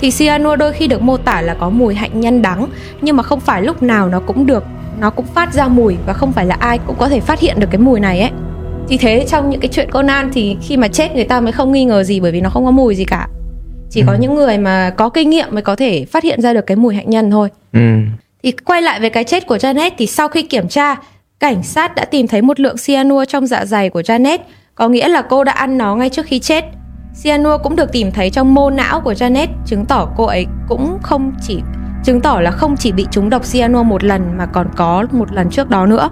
Thì 0.00 0.10
cyanua 0.10 0.56
đôi 0.56 0.72
khi 0.72 0.86
được 0.86 1.02
mô 1.02 1.16
tả 1.16 1.40
là 1.40 1.54
có 1.54 1.70
mùi 1.70 1.94
hạnh 1.94 2.20
nhân 2.20 2.42
đắng, 2.42 2.66
nhưng 3.00 3.16
mà 3.16 3.22
không 3.22 3.40
phải 3.40 3.62
lúc 3.62 3.82
nào 3.82 4.08
nó 4.08 4.20
cũng 4.20 4.46
được 4.46 4.64
nó 5.00 5.10
cũng 5.10 5.26
phát 5.26 5.54
ra 5.54 5.68
mùi 5.68 5.96
và 6.06 6.12
không 6.12 6.32
phải 6.32 6.46
là 6.46 6.56
ai 6.60 6.78
cũng 6.86 6.96
có 6.98 7.08
thể 7.08 7.20
phát 7.20 7.40
hiện 7.40 7.60
được 7.60 7.66
cái 7.70 7.78
mùi 7.78 8.00
này 8.00 8.20
ấy 8.20 8.30
thì 8.88 8.96
thế 8.96 9.26
trong 9.28 9.50
những 9.50 9.60
cái 9.60 9.68
chuyện 9.68 9.90
Conan 9.90 10.30
thì 10.32 10.56
khi 10.62 10.76
mà 10.76 10.88
chết 10.88 11.14
người 11.14 11.24
ta 11.24 11.40
mới 11.40 11.52
không 11.52 11.72
nghi 11.72 11.84
ngờ 11.84 12.02
gì 12.04 12.20
bởi 12.20 12.32
vì 12.32 12.40
nó 12.40 12.50
không 12.50 12.64
có 12.64 12.70
mùi 12.70 12.94
gì 12.94 13.04
cả 13.04 13.28
chỉ 13.90 14.02
có 14.06 14.14
những 14.20 14.34
người 14.34 14.58
mà 14.58 14.90
có 14.96 15.08
kinh 15.08 15.30
nghiệm 15.30 15.46
mới 15.50 15.62
có 15.62 15.76
thể 15.76 16.04
phát 16.04 16.24
hiện 16.24 16.42
ra 16.42 16.52
được 16.52 16.66
cái 16.66 16.76
mùi 16.76 16.94
hạnh 16.94 17.10
nhân 17.10 17.30
thôi 17.30 17.48
Ừ 17.72 17.80
thì 18.42 18.52
quay 18.52 18.82
lại 18.82 19.00
về 19.00 19.08
cái 19.08 19.24
chết 19.24 19.46
của 19.46 19.56
Janet, 19.56 19.90
thì 19.98 20.06
sau 20.06 20.28
khi 20.28 20.42
kiểm 20.42 20.68
tra, 20.68 20.96
cảnh 21.40 21.62
sát 21.62 21.94
đã 21.94 22.04
tìm 22.04 22.26
thấy 22.26 22.42
một 22.42 22.60
lượng 22.60 22.76
cyanua 22.86 23.24
trong 23.24 23.46
dạ 23.46 23.64
dày 23.64 23.90
của 23.90 24.00
Janet. 24.00 24.38
Có 24.74 24.88
nghĩa 24.88 25.08
là 25.08 25.22
cô 25.22 25.44
đã 25.44 25.52
ăn 25.52 25.78
nó 25.78 25.96
ngay 25.96 26.10
trước 26.10 26.26
khi 26.26 26.38
chết. 26.38 26.64
Cyanua 27.22 27.58
cũng 27.58 27.76
được 27.76 27.92
tìm 27.92 28.12
thấy 28.12 28.30
trong 28.30 28.54
mô 28.54 28.70
não 28.70 29.00
của 29.00 29.12
Janet, 29.12 29.46
chứng 29.66 29.84
tỏ 29.86 30.08
cô 30.16 30.24
ấy 30.24 30.46
cũng 30.68 30.98
không 31.02 31.32
chỉ, 31.42 31.60
chứng 32.04 32.20
tỏ 32.20 32.40
là 32.40 32.50
không 32.50 32.76
chỉ 32.76 32.92
bị 32.92 33.06
trúng 33.10 33.30
độc 33.30 33.42
cyanua 33.52 33.82
một 33.82 34.04
lần 34.04 34.38
mà 34.38 34.46
còn 34.46 34.68
có 34.76 35.06
một 35.12 35.32
lần 35.32 35.50
trước 35.50 35.70
đó 35.70 35.86
nữa. 35.86 36.10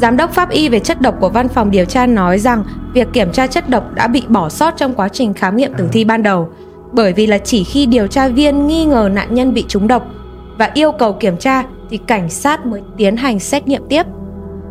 Giám 0.00 0.16
đốc 0.16 0.30
pháp 0.30 0.50
y 0.50 0.68
về 0.68 0.80
chất 0.80 1.00
độc 1.00 1.14
của 1.20 1.28
văn 1.28 1.48
phòng 1.48 1.70
điều 1.70 1.84
tra 1.84 2.06
nói 2.06 2.38
rằng 2.38 2.64
việc 2.94 3.08
kiểm 3.12 3.32
tra 3.32 3.46
chất 3.46 3.68
độc 3.68 3.94
đã 3.94 4.06
bị 4.06 4.22
bỏ 4.28 4.48
sót 4.48 4.76
trong 4.76 4.94
quá 4.94 5.08
trình 5.08 5.34
khám 5.34 5.56
nghiệm 5.56 5.74
tử 5.74 5.88
thi 5.92 6.04
ban 6.04 6.22
đầu, 6.22 6.48
bởi 6.92 7.12
vì 7.12 7.26
là 7.26 7.38
chỉ 7.38 7.64
khi 7.64 7.86
điều 7.86 8.06
tra 8.06 8.28
viên 8.28 8.66
nghi 8.66 8.84
ngờ 8.84 9.10
nạn 9.12 9.34
nhân 9.34 9.54
bị 9.54 9.64
trúng 9.68 9.88
độc 9.88 10.06
và 10.58 10.70
yêu 10.74 10.92
cầu 10.92 11.12
kiểm 11.12 11.36
tra 11.36 11.64
thì 11.90 11.98
cảnh 12.06 12.30
sát 12.30 12.66
mới 12.66 12.80
tiến 12.96 13.16
hành 13.16 13.40
xét 13.40 13.68
nghiệm 13.68 13.82
tiếp. 13.88 14.06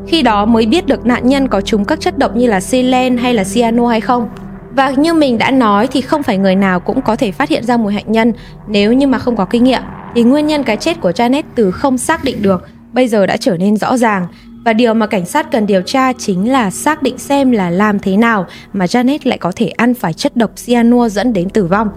Khi 0.07 0.21
đó 0.21 0.45
mới 0.45 0.65
biết 0.65 0.85
được 0.85 1.05
nạn 1.05 1.27
nhân 1.27 1.47
có 1.47 1.61
trúng 1.61 1.85
các 1.85 1.99
chất 1.99 2.17
độc 2.17 2.35
như 2.35 2.47
là 2.47 2.59
silen 2.59 3.17
hay 3.17 3.33
là 3.33 3.43
cyano 3.53 3.87
hay 3.87 4.01
không. 4.01 4.29
Và 4.71 4.89
như 4.89 5.13
mình 5.13 5.37
đã 5.37 5.51
nói 5.51 5.87
thì 5.87 6.01
không 6.01 6.23
phải 6.23 6.37
người 6.37 6.55
nào 6.55 6.79
cũng 6.79 7.01
có 7.01 7.15
thể 7.15 7.31
phát 7.31 7.49
hiện 7.49 7.63
ra 7.63 7.77
mùi 7.77 7.93
hạnh 7.93 8.11
nhân 8.11 8.33
nếu 8.67 8.93
như 8.93 9.07
mà 9.07 9.17
không 9.17 9.35
có 9.35 9.45
kinh 9.45 9.63
nghiệm. 9.63 9.81
Thì 10.15 10.23
nguyên 10.23 10.47
nhân 10.47 10.63
cái 10.63 10.77
chết 10.77 11.01
của 11.01 11.11
Janet 11.11 11.43
từ 11.55 11.71
không 11.71 11.97
xác 11.97 12.23
định 12.23 12.41
được 12.41 12.67
bây 12.93 13.07
giờ 13.07 13.25
đã 13.25 13.37
trở 13.37 13.57
nên 13.57 13.77
rõ 13.77 13.97
ràng 13.97 14.27
và 14.65 14.73
điều 14.73 14.93
mà 14.93 15.07
cảnh 15.07 15.25
sát 15.25 15.51
cần 15.51 15.67
điều 15.67 15.81
tra 15.81 16.13
chính 16.13 16.51
là 16.51 16.69
xác 16.69 17.03
định 17.03 17.17
xem 17.17 17.51
là 17.51 17.69
làm 17.69 17.99
thế 17.99 18.17
nào 18.17 18.45
mà 18.73 18.85
Janet 18.85 19.19
lại 19.23 19.37
có 19.37 19.51
thể 19.55 19.67
ăn 19.67 19.93
phải 19.93 20.13
chất 20.13 20.37
độc 20.37 20.51
cyanua 20.65 21.09
dẫn 21.09 21.33
đến 21.33 21.49
tử 21.49 21.65
vong. 21.65 21.89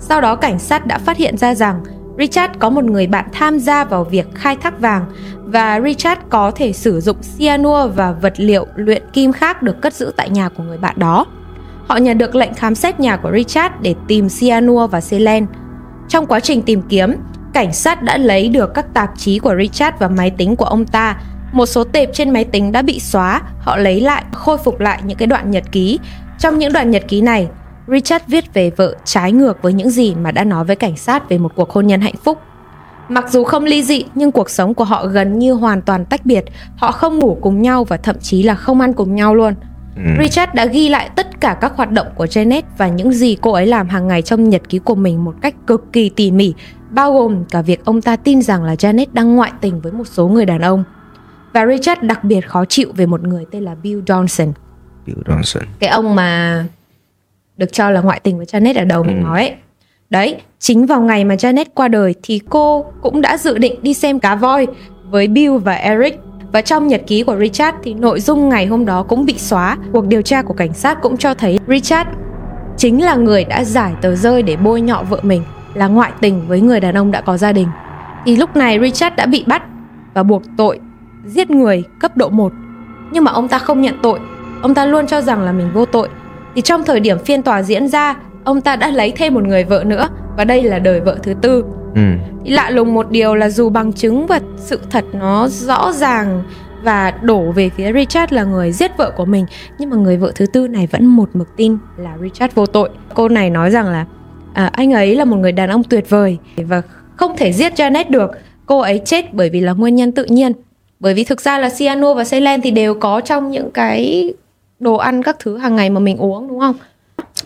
Sau 0.00 0.20
đó 0.20 0.36
cảnh 0.36 0.58
sát 0.58 0.86
đã 0.86 0.98
phát 0.98 1.16
hiện 1.16 1.36
ra 1.36 1.54
rằng 1.54 1.80
Richard 2.18 2.52
có 2.58 2.70
một 2.70 2.84
người 2.84 3.06
bạn 3.06 3.24
tham 3.32 3.58
gia 3.58 3.84
vào 3.84 4.04
việc 4.04 4.26
khai 4.34 4.56
thác 4.56 4.80
vàng 4.80 5.04
và 5.44 5.80
Richard 5.80 6.20
có 6.30 6.50
thể 6.50 6.72
sử 6.72 7.00
dụng 7.00 7.16
cyanua 7.38 7.88
và 7.88 8.12
vật 8.12 8.34
liệu 8.36 8.66
luyện 8.76 9.02
kim 9.12 9.32
khác 9.32 9.62
được 9.62 9.80
cất 9.82 9.94
giữ 9.94 10.12
tại 10.16 10.30
nhà 10.30 10.48
của 10.48 10.62
người 10.62 10.78
bạn 10.78 10.94
đó. 10.98 11.26
Họ 11.86 11.96
nhận 11.96 12.18
được 12.18 12.34
lệnh 12.34 12.54
khám 12.54 12.74
xét 12.74 13.00
nhà 13.00 13.16
của 13.16 13.32
Richard 13.34 13.74
để 13.80 13.94
tìm 14.08 14.28
cyanua 14.28 14.86
và 14.86 15.00
selen. 15.00 15.46
Trong 16.08 16.26
quá 16.26 16.40
trình 16.40 16.62
tìm 16.62 16.82
kiếm, 16.82 17.16
cảnh 17.52 17.72
sát 17.72 18.02
đã 18.02 18.16
lấy 18.16 18.48
được 18.48 18.74
các 18.74 18.94
tạp 18.94 19.10
chí 19.16 19.38
của 19.38 19.54
Richard 19.58 19.96
và 19.98 20.08
máy 20.08 20.30
tính 20.30 20.56
của 20.56 20.64
ông 20.64 20.86
ta. 20.86 21.16
Một 21.52 21.66
số 21.66 21.84
tệp 21.84 22.08
trên 22.12 22.30
máy 22.30 22.44
tính 22.44 22.72
đã 22.72 22.82
bị 22.82 23.00
xóa, 23.00 23.42
họ 23.58 23.76
lấy 23.76 24.00
lại, 24.00 24.24
khôi 24.32 24.58
phục 24.58 24.80
lại 24.80 25.00
những 25.04 25.18
cái 25.18 25.26
đoạn 25.26 25.50
nhật 25.50 25.64
ký. 25.72 25.98
Trong 26.38 26.58
những 26.58 26.72
đoạn 26.72 26.90
nhật 26.90 27.08
ký 27.08 27.20
này, 27.20 27.48
Richard 27.88 28.24
viết 28.28 28.54
về 28.54 28.70
vợ 28.70 28.96
trái 29.04 29.32
ngược 29.32 29.62
với 29.62 29.72
những 29.72 29.90
gì 29.90 30.14
mà 30.14 30.30
đã 30.30 30.44
nói 30.44 30.64
với 30.64 30.76
cảnh 30.76 30.96
sát 30.96 31.28
về 31.28 31.38
một 31.38 31.52
cuộc 31.54 31.70
hôn 31.70 31.86
nhân 31.86 32.00
hạnh 32.00 32.16
phúc. 32.24 32.38
Mặc 33.08 33.30
dù 33.30 33.44
không 33.44 33.64
ly 33.64 33.82
dị 33.82 34.04
nhưng 34.14 34.32
cuộc 34.32 34.50
sống 34.50 34.74
của 34.74 34.84
họ 34.84 35.06
gần 35.06 35.38
như 35.38 35.52
hoàn 35.52 35.82
toàn 35.82 36.04
tách 36.04 36.26
biệt. 36.26 36.44
Họ 36.76 36.92
không 36.92 37.18
ngủ 37.18 37.38
cùng 37.40 37.62
nhau 37.62 37.84
và 37.84 37.96
thậm 37.96 38.16
chí 38.20 38.42
là 38.42 38.54
không 38.54 38.80
ăn 38.80 38.92
cùng 38.92 39.14
nhau 39.14 39.34
luôn. 39.34 39.54
Ừ. 39.96 40.02
Richard 40.22 40.52
đã 40.54 40.66
ghi 40.66 40.88
lại 40.88 41.10
tất 41.16 41.40
cả 41.40 41.58
các 41.60 41.76
hoạt 41.76 41.90
động 41.90 42.06
của 42.14 42.24
Janet 42.24 42.62
và 42.78 42.88
những 42.88 43.12
gì 43.12 43.36
cô 43.40 43.52
ấy 43.52 43.66
làm 43.66 43.88
hàng 43.88 44.08
ngày 44.08 44.22
trong 44.22 44.48
nhật 44.48 44.68
ký 44.68 44.78
của 44.78 44.94
mình 44.94 45.24
một 45.24 45.34
cách 45.40 45.54
cực 45.66 45.92
kỳ 45.92 46.08
tỉ 46.08 46.30
mỉ, 46.30 46.54
bao 46.90 47.12
gồm 47.12 47.44
cả 47.44 47.62
việc 47.62 47.84
ông 47.84 48.02
ta 48.02 48.16
tin 48.16 48.42
rằng 48.42 48.64
là 48.64 48.74
Janet 48.74 49.06
đang 49.12 49.36
ngoại 49.36 49.52
tình 49.60 49.80
với 49.80 49.92
một 49.92 50.06
số 50.06 50.28
người 50.28 50.44
đàn 50.44 50.60
ông. 50.60 50.84
Và 51.52 51.66
Richard 51.66 52.02
đặc 52.02 52.24
biệt 52.24 52.40
khó 52.48 52.64
chịu 52.64 52.92
về 52.96 53.06
một 53.06 53.22
người 53.22 53.44
tên 53.50 53.62
là 53.62 53.74
Bill 53.82 54.00
Johnson. 54.00 54.52
Bill 55.06 55.18
Johnson 55.20 55.60
Cái 55.78 55.90
ông 55.90 56.14
mà 56.14 56.64
được 57.56 57.72
cho 57.72 57.90
là 57.90 58.00
ngoại 58.00 58.20
tình 58.20 58.36
với 58.36 58.46
Janet 58.46 58.78
ở 58.78 58.84
đầu 58.84 59.02
mình 59.02 59.16
Ừ. 59.16 59.22
nói 59.24 59.40
ấy. 59.40 59.54
Đấy, 60.10 60.36
chính 60.58 60.86
vào 60.86 61.00
ngày 61.00 61.24
mà 61.24 61.34
Janet 61.34 61.64
qua 61.74 61.88
đời 61.88 62.14
thì 62.22 62.40
cô 62.48 62.84
cũng 63.02 63.20
đã 63.20 63.36
dự 63.38 63.58
định 63.58 63.74
đi 63.82 63.94
xem 63.94 64.18
cá 64.20 64.34
voi 64.34 64.66
với 65.10 65.28
Bill 65.28 65.56
và 65.58 65.74
Eric. 65.74 66.18
Và 66.52 66.60
trong 66.60 66.86
nhật 66.86 67.02
ký 67.06 67.22
của 67.22 67.36
Richard 67.36 67.76
thì 67.82 67.94
nội 67.94 68.20
dung 68.20 68.48
ngày 68.48 68.66
hôm 68.66 68.84
đó 68.84 69.02
cũng 69.02 69.24
bị 69.24 69.38
xóa. 69.38 69.76
Cuộc 69.92 70.06
điều 70.06 70.22
tra 70.22 70.42
của 70.42 70.54
cảnh 70.54 70.72
sát 70.74 70.98
cũng 71.02 71.16
cho 71.16 71.34
thấy 71.34 71.58
Richard 71.68 72.10
chính 72.76 73.02
là 73.04 73.14
người 73.14 73.44
đã 73.44 73.64
giải 73.64 73.92
tờ 74.02 74.14
rơi 74.14 74.42
để 74.42 74.56
bôi 74.56 74.80
nhọ 74.80 75.02
vợ 75.02 75.20
mình 75.22 75.42
là 75.74 75.86
ngoại 75.86 76.12
tình 76.20 76.48
với 76.48 76.60
người 76.60 76.80
đàn 76.80 76.94
ông 76.94 77.10
đã 77.10 77.20
có 77.20 77.36
gia 77.36 77.52
đình. 77.52 77.68
Thì 78.24 78.36
lúc 78.36 78.56
này 78.56 78.78
Richard 78.80 79.16
đã 79.16 79.26
bị 79.26 79.44
bắt 79.46 79.62
và 80.14 80.22
buộc 80.22 80.42
tội 80.56 80.80
giết 81.26 81.50
người 81.50 81.84
cấp 82.00 82.16
độ 82.16 82.28
1. 82.28 82.52
Nhưng 83.12 83.24
mà 83.24 83.32
ông 83.32 83.48
ta 83.48 83.58
không 83.58 83.80
nhận 83.80 83.94
tội, 84.02 84.18
ông 84.62 84.74
ta 84.74 84.86
luôn 84.86 85.06
cho 85.06 85.20
rằng 85.20 85.42
là 85.42 85.52
mình 85.52 85.70
vô 85.74 85.84
tội. 85.86 86.08
Thì 86.56 86.62
trong 86.62 86.84
thời 86.84 87.00
điểm 87.00 87.18
phiên 87.18 87.42
tòa 87.42 87.62
diễn 87.62 87.88
ra, 87.88 88.16
ông 88.44 88.60
ta 88.60 88.76
đã 88.76 88.88
lấy 88.88 89.12
thêm 89.16 89.34
một 89.34 89.42
người 89.42 89.64
vợ 89.64 89.84
nữa 89.86 90.08
và 90.36 90.44
đây 90.44 90.62
là 90.62 90.78
đời 90.78 91.00
vợ 91.00 91.18
thứ 91.22 91.34
tư. 91.42 91.64
ừ. 91.94 92.00
Thì 92.44 92.50
lạ 92.50 92.70
lùng 92.70 92.94
một 92.94 93.10
điều 93.10 93.34
là 93.34 93.48
dù 93.48 93.68
bằng 93.68 93.92
chứng 93.92 94.26
và 94.26 94.40
sự 94.56 94.80
thật 94.90 95.04
nó 95.12 95.48
rõ 95.48 95.92
ràng 95.92 96.42
và 96.82 97.10
đổ 97.10 97.52
về 97.52 97.70
phía 97.76 97.92
Richard 97.92 98.32
là 98.32 98.44
người 98.44 98.72
giết 98.72 98.96
vợ 98.96 99.12
của 99.16 99.24
mình 99.24 99.46
nhưng 99.78 99.90
mà 99.90 99.96
người 99.96 100.16
vợ 100.16 100.32
thứ 100.34 100.46
tư 100.46 100.68
này 100.68 100.88
vẫn 100.90 101.06
một 101.06 101.28
mực 101.34 101.56
tin 101.56 101.78
là 101.96 102.16
Richard 102.22 102.54
vô 102.54 102.66
tội. 102.66 102.90
Cô 103.14 103.28
này 103.28 103.50
nói 103.50 103.70
rằng 103.70 103.88
là 103.88 104.06
à, 104.54 104.70
anh 104.72 104.92
ấy 104.92 105.16
là 105.16 105.24
một 105.24 105.36
người 105.36 105.52
đàn 105.52 105.70
ông 105.70 105.84
tuyệt 105.84 106.10
vời 106.10 106.38
và 106.56 106.82
không 107.16 107.36
thể 107.36 107.52
giết 107.52 107.72
Janet 107.72 108.04
được. 108.08 108.30
Cô 108.66 108.78
ấy 108.78 109.02
chết 109.04 109.34
bởi 109.34 109.50
vì 109.50 109.60
là 109.60 109.72
nguyên 109.72 109.94
nhân 109.94 110.12
tự 110.12 110.24
nhiên. 110.24 110.52
Bởi 111.00 111.14
vì 111.14 111.24
thực 111.24 111.40
ra 111.40 111.58
là 111.58 111.70
cyanua 111.78 112.14
và 112.14 112.24
selen 112.24 112.60
thì 112.60 112.70
đều 112.70 112.94
có 112.94 113.20
trong 113.20 113.50
những 113.50 113.70
cái 113.70 114.32
đồ 114.80 114.94
ăn 114.94 115.22
các 115.22 115.36
thứ 115.38 115.56
hàng 115.58 115.76
ngày 115.76 115.90
mà 115.90 116.00
mình 116.00 116.16
uống 116.16 116.48
đúng 116.48 116.60
không? 116.60 116.76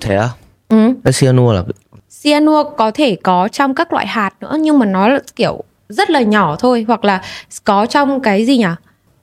Thế 0.00 0.16
á? 0.16 0.28
Ừ. 0.68 0.76
Cái 1.04 1.12
cyanua 1.12 1.52
là 1.52 1.64
Cyanua 2.22 2.64
có 2.64 2.90
thể 2.94 3.16
có 3.22 3.48
trong 3.48 3.74
các 3.74 3.92
loại 3.92 4.06
hạt 4.06 4.34
nữa 4.40 4.56
nhưng 4.60 4.78
mà 4.78 4.86
nó 4.86 5.08
là 5.08 5.18
kiểu 5.36 5.64
rất 5.88 6.10
là 6.10 6.20
nhỏ 6.22 6.56
thôi 6.56 6.84
hoặc 6.88 7.04
là 7.04 7.22
có 7.64 7.86
trong 7.86 8.20
cái 8.20 8.46
gì 8.46 8.58
nhỉ? 8.58 8.64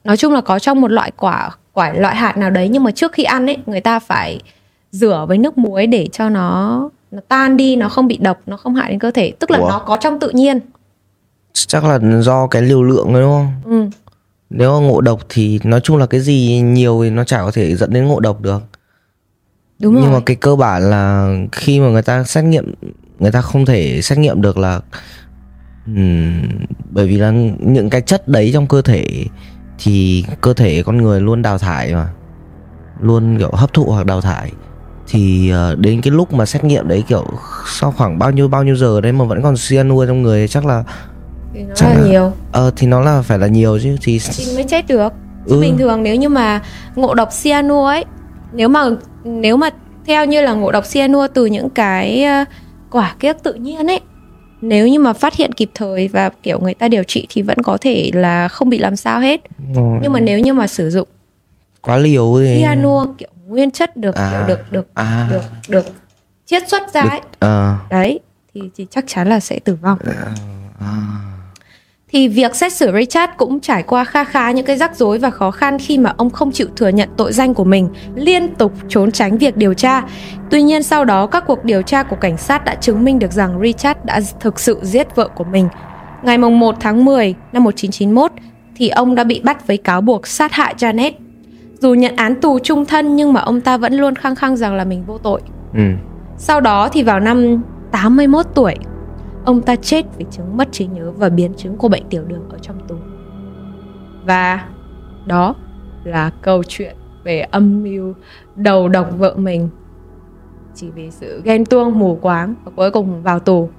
Nói 0.03 0.17
chung 0.17 0.33
là 0.33 0.41
có 0.41 0.59
trong 0.59 0.81
một 0.81 0.91
loại 0.91 1.11
quả 1.17 1.49
quả 1.73 1.93
loại 1.93 2.15
hạt 2.15 2.37
nào 2.37 2.49
đấy 2.49 2.69
nhưng 2.69 2.83
mà 2.83 2.91
trước 2.91 3.11
khi 3.11 3.23
ăn 3.23 3.45
ấy 3.49 3.57
người 3.65 3.81
ta 3.81 3.99
phải 3.99 4.39
rửa 4.91 5.25
với 5.27 5.37
nước 5.37 5.57
muối 5.57 5.87
để 5.87 6.07
cho 6.11 6.29
nó 6.29 6.89
nó 7.11 7.21
tan 7.27 7.57
đi, 7.57 7.75
nó 7.75 7.89
không 7.89 8.07
bị 8.07 8.17
độc, 8.17 8.37
nó 8.45 8.57
không 8.57 8.75
hại 8.75 8.89
đến 8.89 8.99
cơ 8.99 9.11
thể. 9.11 9.33
Tức 9.39 9.51
là 9.51 9.57
Ủa? 9.57 9.69
nó 9.69 9.79
có 9.79 9.97
trong 9.97 10.19
tự 10.19 10.29
nhiên. 10.29 10.59
chắc 11.53 11.83
là 11.83 11.99
do 12.21 12.47
cái 12.47 12.61
liều 12.61 12.83
lượng 12.83 13.07
thôi 13.07 13.21
đúng 13.21 13.31
không? 13.31 13.51
Ừ. 13.65 13.89
Nếu 14.49 14.81
ngộ 14.81 15.01
độc 15.01 15.19
thì 15.29 15.59
nói 15.63 15.79
chung 15.83 15.97
là 15.97 16.05
cái 16.05 16.19
gì 16.21 16.61
nhiều 16.61 16.99
thì 17.03 17.09
nó 17.09 17.23
chả 17.23 17.37
có 17.37 17.51
thể 17.51 17.75
dẫn 17.75 17.93
đến 17.93 18.05
ngộ 18.05 18.19
độc 18.19 18.41
được. 18.41 18.63
Đúng 19.79 19.95
Nhưng 19.95 20.03
rồi. 20.03 20.13
mà 20.13 20.19
cái 20.25 20.35
cơ 20.35 20.55
bản 20.55 20.89
là 20.89 21.35
khi 21.51 21.79
mà 21.79 21.87
người 21.87 22.01
ta 22.01 22.23
xét 22.23 22.43
nghiệm 22.43 22.73
người 23.19 23.31
ta 23.31 23.41
không 23.41 23.65
thể 23.65 24.01
xét 24.01 24.17
nghiệm 24.17 24.41
được 24.41 24.57
là 24.57 24.81
ừm, 25.85 26.41
bởi 26.89 27.07
vì 27.07 27.17
là 27.17 27.31
những 27.59 27.89
cái 27.89 28.01
chất 28.01 28.27
đấy 28.27 28.49
trong 28.53 28.67
cơ 28.67 28.81
thể 28.81 29.25
thì 29.79 30.25
cơ 30.41 30.53
thể 30.53 30.83
con 30.83 30.97
người 30.97 31.21
luôn 31.21 31.41
đào 31.41 31.57
thải 31.57 31.93
mà 31.93 32.09
luôn 33.01 33.37
kiểu 33.37 33.51
hấp 33.51 33.73
thụ 33.73 33.83
hoặc 33.85 34.05
đào 34.05 34.21
thải 34.21 34.51
thì 35.07 35.49
ờ, 35.49 35.75
đến 35.75 36.01
cái 36.01 36.11
lúc 36.11 36.33
mà 36.33 36.45
xét 36.45 36.63
nghiệm 36.63 36.87
đấy 36.87 37.03
kiểu 37.07 37.25
sau 37.67 37.91
khoảng 37.91 38.19
bao 38.19 38.31
nhiêu 38.31 38.47
bao 38.47 38.63
nhiêu 38.63 38.75
giờ 38.75 39.01
đấy 39.01 39.11
mà 39.11 39.25
vẫn 39.25 39.41
còn 39.43 39.55
cyanua 39.69 40.05
trong 40.05 40.21
người 40.21 40.47
chắc 40.47 40.65
là 40.65 40.83
Thì 41.57 41.63
nó 41.63 41.75
chắc 41.75 41.87
là 41.89 41.93
là- 41.95 42.07
nhiều 42.07 42.31
ờ 42.51 42.71
thì 42.75 42.87
nó 42.87 42.99
là 43.01 43.21
phải 43.21 43.39
là 43.39 43.47
nhiều 43.47 43.79
chứ 43.83 43.95
thì 44.01 44.19
thì 44.37 44.45
mới 44.55 44.63
chết 44.63 44.87
được. 44.87 45.13
Chứ 45.49 45.55
Ừ. 45.55 45.61
bình 45.61 45.77
thường 45.77 46.03
nếu 46.03 46.15
như 46.15 46.29
mà 46.29 46.61
ngộ 46.95 47.13
độc 47.13 47.29
cyanua 47.43 47.85
ấy, 47.85 48.05
nếu 48.53 48.67
mà 48.69 48.83
nếu 49.23 49.57
mà 49.57 49.69
theo 50.05 50.25
như 50.25 50.41
là 50.41 50.53
ngộ 50.53 50.71
độc 50.71 50.83
cyanua 50.91 51.27
từ 51.27 51.45
những 51.45 51.69
cái 51.69 52.23
ờ, 52.23 52.45
quả 52.91 53.15
kiếc 53.19 53.43
tự 53.43 53.53
nhiên 53.53 53.87
ấy, 53.87 53.99
nếu 54.61 54.87
như 54.87 54.99
mà 54.99 55.13
phát 55.13 55.35
hiện 55.35 55.51
kịp 55.53 55.69
thời 55.75 56.07
và 56.07 56.29
kiểu 56.43 56.59
người 56.59 56.73
ta 56.73 56.87
điều 56.87 57.03
trị 57.03 57.27
thì 57.29 57.41
vẫn 57.41 57.57
có 57.63 57.77
thể 57.81 58.11
là 58.13 58.47
không 58.47 58.69
bị 58.69 58.77
làm 58.77 58.95
sao 58.95 59.19
hết. 59.19 59.41
Nhưng 60.01 60.13
mà 60.13 60.19
nếu 60.19 60.39
như 60.39 60.53
mà 60.53 60.67
sử 60.67 60.89
dụng 60.89 61.07
quá 61.81 61.97
liều 61.97 62.35
thì 62.39 62.57
cyanua 62.61 63.05
kiểu 63.17 63.29
nguyên 63.47 63.71
chất 63.71 63.97
được 63.97 64.15
À. 64.15 64.31
kiểu 64.31 64.47
được 64.55 64.71
được 64.71 64.87
à 64.93 65.27
được 65.31 65.41
được 65.69 65.85
chiết 66.45 66.67
xuất 66.69 66.93
ra 66.93 67.01
ấy, 67.01 67.21
ờ 67.39 67.75
đấy 67.89 68.19
thì 68.53 68.61
thì 68.75 68.87
chắc 68.91 69.03
chắn 69.07 69.27
là 69.27 69.39
sẽ 69.39 69.59
tử 69.59 69.77
vong. 69.81 69.97
à. 70.79 70.87
Thì 72.11 72.27
việc 72.27 72.55
xét 72.55 72.73
xử 72.73 72.91
Richard 72.93 73.33
cũng 73.37 73.59
trải 73.59 73.83
qua 73.83 74.03
kha 74.03 74.23
khá 74.23 74.51
những 74.51 74.65
cái 74.65 74.77
rắc 74.77 74.95
rối 74.95 75.17
và 75.17 75.29
khó 75.29 75.51
khăn 75.51 75.77
khi 75.79 75.97
mà 75.97 76.13
ông 76.17 76.29
không 76.29 76.51
chịu 76.51 76.67
thừa 76.75 76.87
nhận 76.87 77.09
tội 77.17 77.33
danh 77.33 77.53
của 77.53 77.63
mình, 77.63 77.89
liên 78.15 78.55
tục 78.55 78.73
trốn 78.89 79.11
tránh 79.11 79.37
việc 79.37 79.57
điều 79.57 79.73
tra. 79.73 80.03
Tuy 80.49 80.61
nhiên 80.61 80.83
sau 80.83 81.05
đó 81.05 81.27
các 81.27 81.43
cuộc 81.47 81.65
điều 81.65 81.81
tra 81.81 82.03
của 82.03 82.15
cảnh 82.15 82.37
sát 82.37 82.65
đã 82.65 82.75
chứng 82.75 83.03
minh 83.03 83.19
được 83.19 83.31
rằng 83.31 83.59
Richard 83.61 83.99
đã 84.03 84.21
thực 84.39 84.59
sự 84.59 84.79
giết 84.81 85.15
vợ 85.15 85.27
của 85.27 85.43
mình. 85.43 85.67
Ngày 86.23 86.37
mùng 86.37 86.59
1 86.59 86.75
tháng 86.79 87.05
10 87.05 87.35
năm 87.53 87.63
1991 87.63 88.31
thì 88.75 88.89
ông 88.89 89.15
đã 89.15 89.23
bị 89.23 89.41
bắt 89.43 89.67
với 89.67 89.77
cáo 89.77 90.01
buộc 90.01 90.27
sát 90.27 90.53
hại 90.53 90.73
Janet. 90.77 91.11
Dù 91.79 91.93
nhận 91.93 92.15
án 92.15 92.41
tù 92.41 92.59
trung 92.59 92.85
thân 92.85 93.15
nhưng 93.15 93.33
mà 93.33 93.41
ông 93.41 93.61
ta 93.61 93.77
vẫn 93.77 93.93
luôn 93.93 94.15
khăng 94.15 94.35
khăng 94.35 94.57
rằng 94.57 94.75
là 94.75 94.83
mình 94.83 95.03
vô 95.07 95.17
tội. 95.17 95.41
ừ. 95.73 95.81
Sau 96.37 96.61
đó 96.61 96.89
thì 96.89 97.03
vào 97.03 97.19
năm 97.19 97.61
81 97.91 98.45
tuổi, 98.55 98.75
ông 99.47 99.61
ta 99.61 99.75
chết 99.75 100.05
vì 100.17 100.25
chứng 100.31 100.57
mất 100.57 100.67
trí 100.71 100.85
nhớ 100.85 101.11
và 101.11 101.29
biến 101.29 101.53
chứng 101.57 101.77
của 101.77 101.87
bệnh 101.87 102.03
tiểu 102.09 102.23
đường 102.27 102.49
ở 102.49 102.57
trong 102.61 102.87
tù. 102.87 102.95
Và 104.25 104.69
đó 105.25 105.55
là 106.03 106.31
câu 106.41 106.63
chuyện 106.63 106.95
về 107.23 107.39
âm 107.39 107.83
mưu 107.83 108.13
đầu 108.55 108.89
độc 108.89 109.09
vợ 109.17 109.35
mình 109.37 109.69
chỉ 110.75 110.89
vì 110.89 111.11
sự 111.11 111.41
ghen 111.45 111.65
tuông 111.65 111.99
mù 111.99 112.15
quáng 112.21 112.55
và 112.63 112.71
cuối 112.75 112.91
cùng 112.91 113.23
vào 113.23 113.39
tù. 113.39 113.69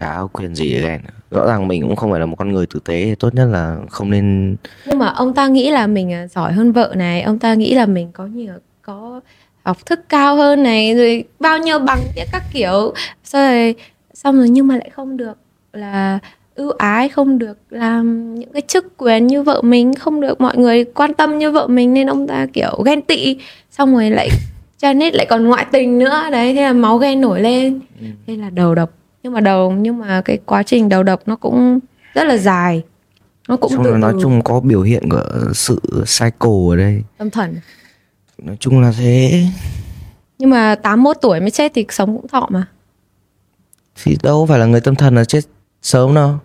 chả 0.00 0.14
có 0.16 0.26
quyền 0.26 0.54
gì 0.54 0.74
để 0.74 0.80
ghen 0.80 1.00
rõ 1.30 1.46
ràng 1.46 1.68
mình 1.68 1.82
cũng 1.82 1.96
không 1.96 2.10
phải 2.10 2.20
là 2.20 2.26
một 2.26 2.36
con 2.38 2.52
người 2.52 2.66
tử 2.66 2.80
tế 2.84 3.14
tốt 3.18 3.34
nhất 3.34 3.44
là 3.44 3.76
không 3.90 4.10
nên 4.10 4.56
Nhưng 4.86 4.98
mà 4.98 5.08
ông 5.08 5.34
ta 5.34 5.48
nghĩ 5.48 5.70
là 5.70 5.86
mình 5.86 6.12
à, 6.12 6.26
giỏi 6.26 6.52
hơn 6.52 6.72
vợ 6.72 6.92
này, 6.96 7.22
ông 7.22 7.38
ta 7.38 7.54
nghĩ 7.54 7.74
là 7.74 7.86
mình 7.86 8.12
có 8.12 8.26
nhiều 8.26 8.54
có 8.82 9.20
học 9.62 9.86
thức 9.86 10.00
cao 10.08 10.36
hơn 10.36 10.62
này 10.62 10.94
rồi 10.94 11.24
bao 11.40 11.58
nhiêu 11.58 11.78
bằng 11.78 12.00
các 12.32 12.42
kiểu 12.52 12.94
xong 13.24 13.42
rồi 13.42 13.74
xong 14.24 14.36
rồi 14.36 14.48
nhưng 14.48 14.66
mà 14.66 14.76
lại 14.76 14.90
không 14.90 15.16
được 15.16 15.38
là 15.72 16.18
ưu 16.54 16.70
ái 16.70 17.08
không 17.08 17.38
được 17.38 17.58
làm 17.70 18.34
những 18.34 18.52
cái 18.52 18.62
chức 18.62 18.96
quyền 18.96 19.26
như 19.26 19.42
vợ 19.42 19.62
mình 19.62 19.94
không 19.94 20.20
được 20.20 20.40
mọi 20.40 20.56
người 20.56 20.84
quan 20.84 21.14
tâm 21.14 21.38
như 21.38 21.50
vợ 21.50 21.66
mình 21.66 21.94
nên 21.94 22.06
ông 22.06 22.26
ta 22.26 22.46
kiểu 22.52 22.82
ghen 22.86 23.02
tị. 23.02 23.36
Xong 23.70 23.94
rồi 23.94 24.10
lại 24.10 24.28
Janet 24.80 25.10
lại 25.14 25.26
còn 25.30 25.44
ngoại 25.44 25.66
tình 25.72 25.98
nữa. 25.98 26.28
Đấy 26.32 26.54
thế 26.54 26.62
là 26.62 26.72
máu 26.72 26.98
ghen 26.98 27.20
nổi 27.20 27.40
lên. 27.40 27.80
Thế 28.26 28.36
là 28.36 28.50
đầu 28.50 28.74
độc. 28.74 28.90
Nhưng 29.22 29.32
mà 29.32 29.40
đầu 29.40 29.72
nhưng 29.72 29.98
mà 29.98 30.22
cái 30.24 30.38
quá 30.46 30.62
trình 30.62 30.88
đầu 30.88 31.02
độc 31.02 31.22
nó 31.26 31.36
cũng 31.36 31.78
rất 32.14 32.24
là 32.24 32.36
dài. 32.36 32.82
Nó 33.48 33.56
cũng 33.56 33.72
xong 33.72 33.84
từ 33.84 33.90
nói 33.90 34.14
chung 34.22 34.42
có 34.42 34.60
biểu 34.60 34.82
hiện 34.82 35.08
của 35.10 35.24
sự 35.54 35.80
cycle 35.92 36.70
ở 36.70 36.76
đây. 36.76 37.02
Tâm 37.18 37.30
thần. 37.30 37.56
Nói 38.38 38.56
chung 38.60 38.80
là 38.80 38.92
thế. 38.98 39.44
Nhưng 40.38 40.50
mà 40.50 40.74
81 40.74 41.16
tuổi 41.20 41.40
mới 41.40 41.50
chết 41.50 41.72
thì 41.74 41.86
sống 41.90 42.16
cũng 42.16 42.28
thọ 42.28 42.48
mà 42.50 42.66
thì 44.04 44.16
đâu 44.22 44.46
phải 44.46 44.58
là 44.58 44.66
người 44.66 44.80
tâm 44.80 44.94
thần 44.94 45.14
là 45.14 45.24
chết 45.24 45.40
sớm 45.82 46.14
đâu. 46.14 46.38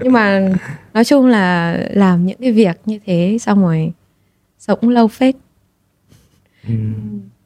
Nhưng 0.00 0.12
mà 0.12 0.52
nói 0.94 1.04
chung 1.04 1.26
là 1.26 1.76
làm 1.90 2.26
những 2.26 2.38
cái 2.40 2.52
việc 2.52 2.80
như 2.84 2.98
thế 3.06 3.36
xong 3.40 3.62
rồi 3.62 3.92
sống 4.58 4.88
lâu 4.88 5.08
phết. 5.08 5.34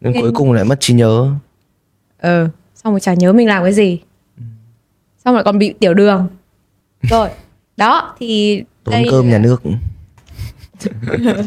Đến 0.00 0.12
cuối 0.20 0.32
cùng 0.35 0.52
lại 0.52 0.64
mất 0.64 0.76
trí 0.80 0.94
nhớ. 0.94 1.30
Ờ 2.18 2.48
xong 2.74 2.92
rồi 2.92 3.00
chả 3.00 3.14
nhớ 3.14 3.32
mình 3.32 3.48
làm 3.48 3.62
cái 3.62 3.72
gì. 3.72 4.00
Xong 5.24 5.35
rồi 5.35 5.44
còn 5.44 5.59
bị 5.59 5.72
tiểu 5.72 5.94
đường. 5.94 6.28
Rồi 7.02 7.28
đó 7.76 8.14
thì 8.18 8.62
tốn 8.85 8.92
đây 8.92 9.06
cơm 9.11 9.30
nhà 9.30 9.38
nước. 9.38 9.62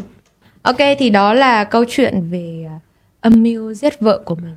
Ok 0.62 0.76
thì 0.98 1.10
đó 1.10 1.34
là 1.34 1.64
câu 1.64 1.84
chuyện 1.88 2.30
về 2.30 2.66
à, 2.68 2.80
âm 3.20 3.42
mưu 3.42 3.74
giết 3.74 4.00
vợ 4.00 4.22
của 4.24 4.34
mình 4.34 4.54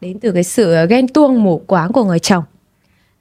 đến 0.00 0.20
từ 0.20 0.32
cái 0.32 0.44
sự 0.44 0.72
à, 0.72 0.84
ghen 0.84 1.08
tuông 1.08 1.42
mù 1.42 1.62
quáng 1.66 1.92
của 1.92 2.04
người 2.04 2.18
chồng. 2.18 2.44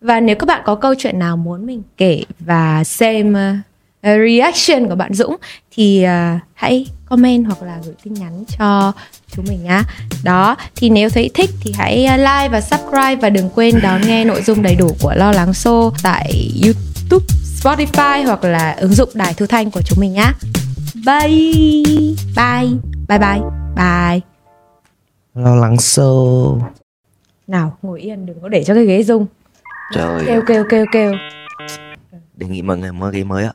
Và 0.01 0.19
nếu 0.19 0.35
các 0.35 0.45
bạn 0.45 0.61
có 0.65 0.75
câu 0.75 0.95
chuyện 0.97 1.19
nào 1.19 1.37
muốn 1.37 1.65
mình 1.65 1.83
kể 1.97 2.23
và 2.39 2.83
xem 2.83 3.37
à, 3.37 3.61
reaction 4.01 4.89
của 4.89 4.95
bạn 4.95 5.13
Dũng 5.13 5.35
thì 5.71 6.03
à, 6.03 6.39
hãy 6.53 6.87
comment 7.05 7.45
hoặc 7.45 7.63
là 7.63 7.79
gửi 7.85 7.93
tin 8.03 8.13
nhắn 8.13 8.43
cho 8.57 8.93
chúng 9.31 9.45
mình 9.49 9.63
nhá. 9.63 9.83
Đó, 10.23 10.55
thì 10.75 10.89
nếu 10.89 11.09
thấy 11.09 11.29
thích 11.33 11.49
thì 11.61 11.71
hãy 11.71 12.05
à, 12.05 12.17
like 12.17 12.49
và 12.49 12.61
subscribe 12.61 13.15
và 13.15 13.29
đừng 13.29 13.49
quên 13.49 13.79
đón 13.83 14.01
nghe 14.07 14.25
nội 14.25 14.41
dung 14.41 14.61
đầy 14.61 14.75
đủ 14.75 14.95
của 15.01 15.13
Lo 15.15 15.31
Lắng 15.31 15.51
Show 15.51 15.91
tại 16.03 16.51
YouTube, 16.63 17.25
Spotify 17.61 18.25
hoặc 18.25 18.43
là 18.43 18.71
ứng 18.71 18.93
dụng 18.93 19.09
đài 19.13 19.33
thu 19.33 19.45
thanh 19.45 19.71
của 19.71 19.81
chúng 19.81 19.99
mình 19.99 20.13
nhá. 20.13 20.33
Bye. 21.05 21.83
Bye. 22.35 22.69
Bye 23.07 23.19
bye. 23.19 23.39
Bye. 23.75 24.19
lo 25.35 25.55
lắng 25.55 25.77
sâu 25.77 26.61
Nào, 27.47 27.77
ngồi 27.81 28.01
yên 28.01 28.25
đừng 28.25 28.41
có 28.41 28.49
để 28.49 28.63
cho 28.63 28.73
cái 28.73 28.85
ghế 28.85 29.03
rung. 29.03 29.25
Trời 29.93 30.25
Kêu 30.27 30.41
kêu 30.47 30.63
kêu 30.69 30.85
kêu. 30.91 31.11
đề 32.35 32.47
nghị 32.47 32.61
mọi 32.61 32.77
người 32.77 32.91
mua 32.91 33.09
ghế 33.09 33.23
mới 33.23 33.43
ạ 33.43 33.53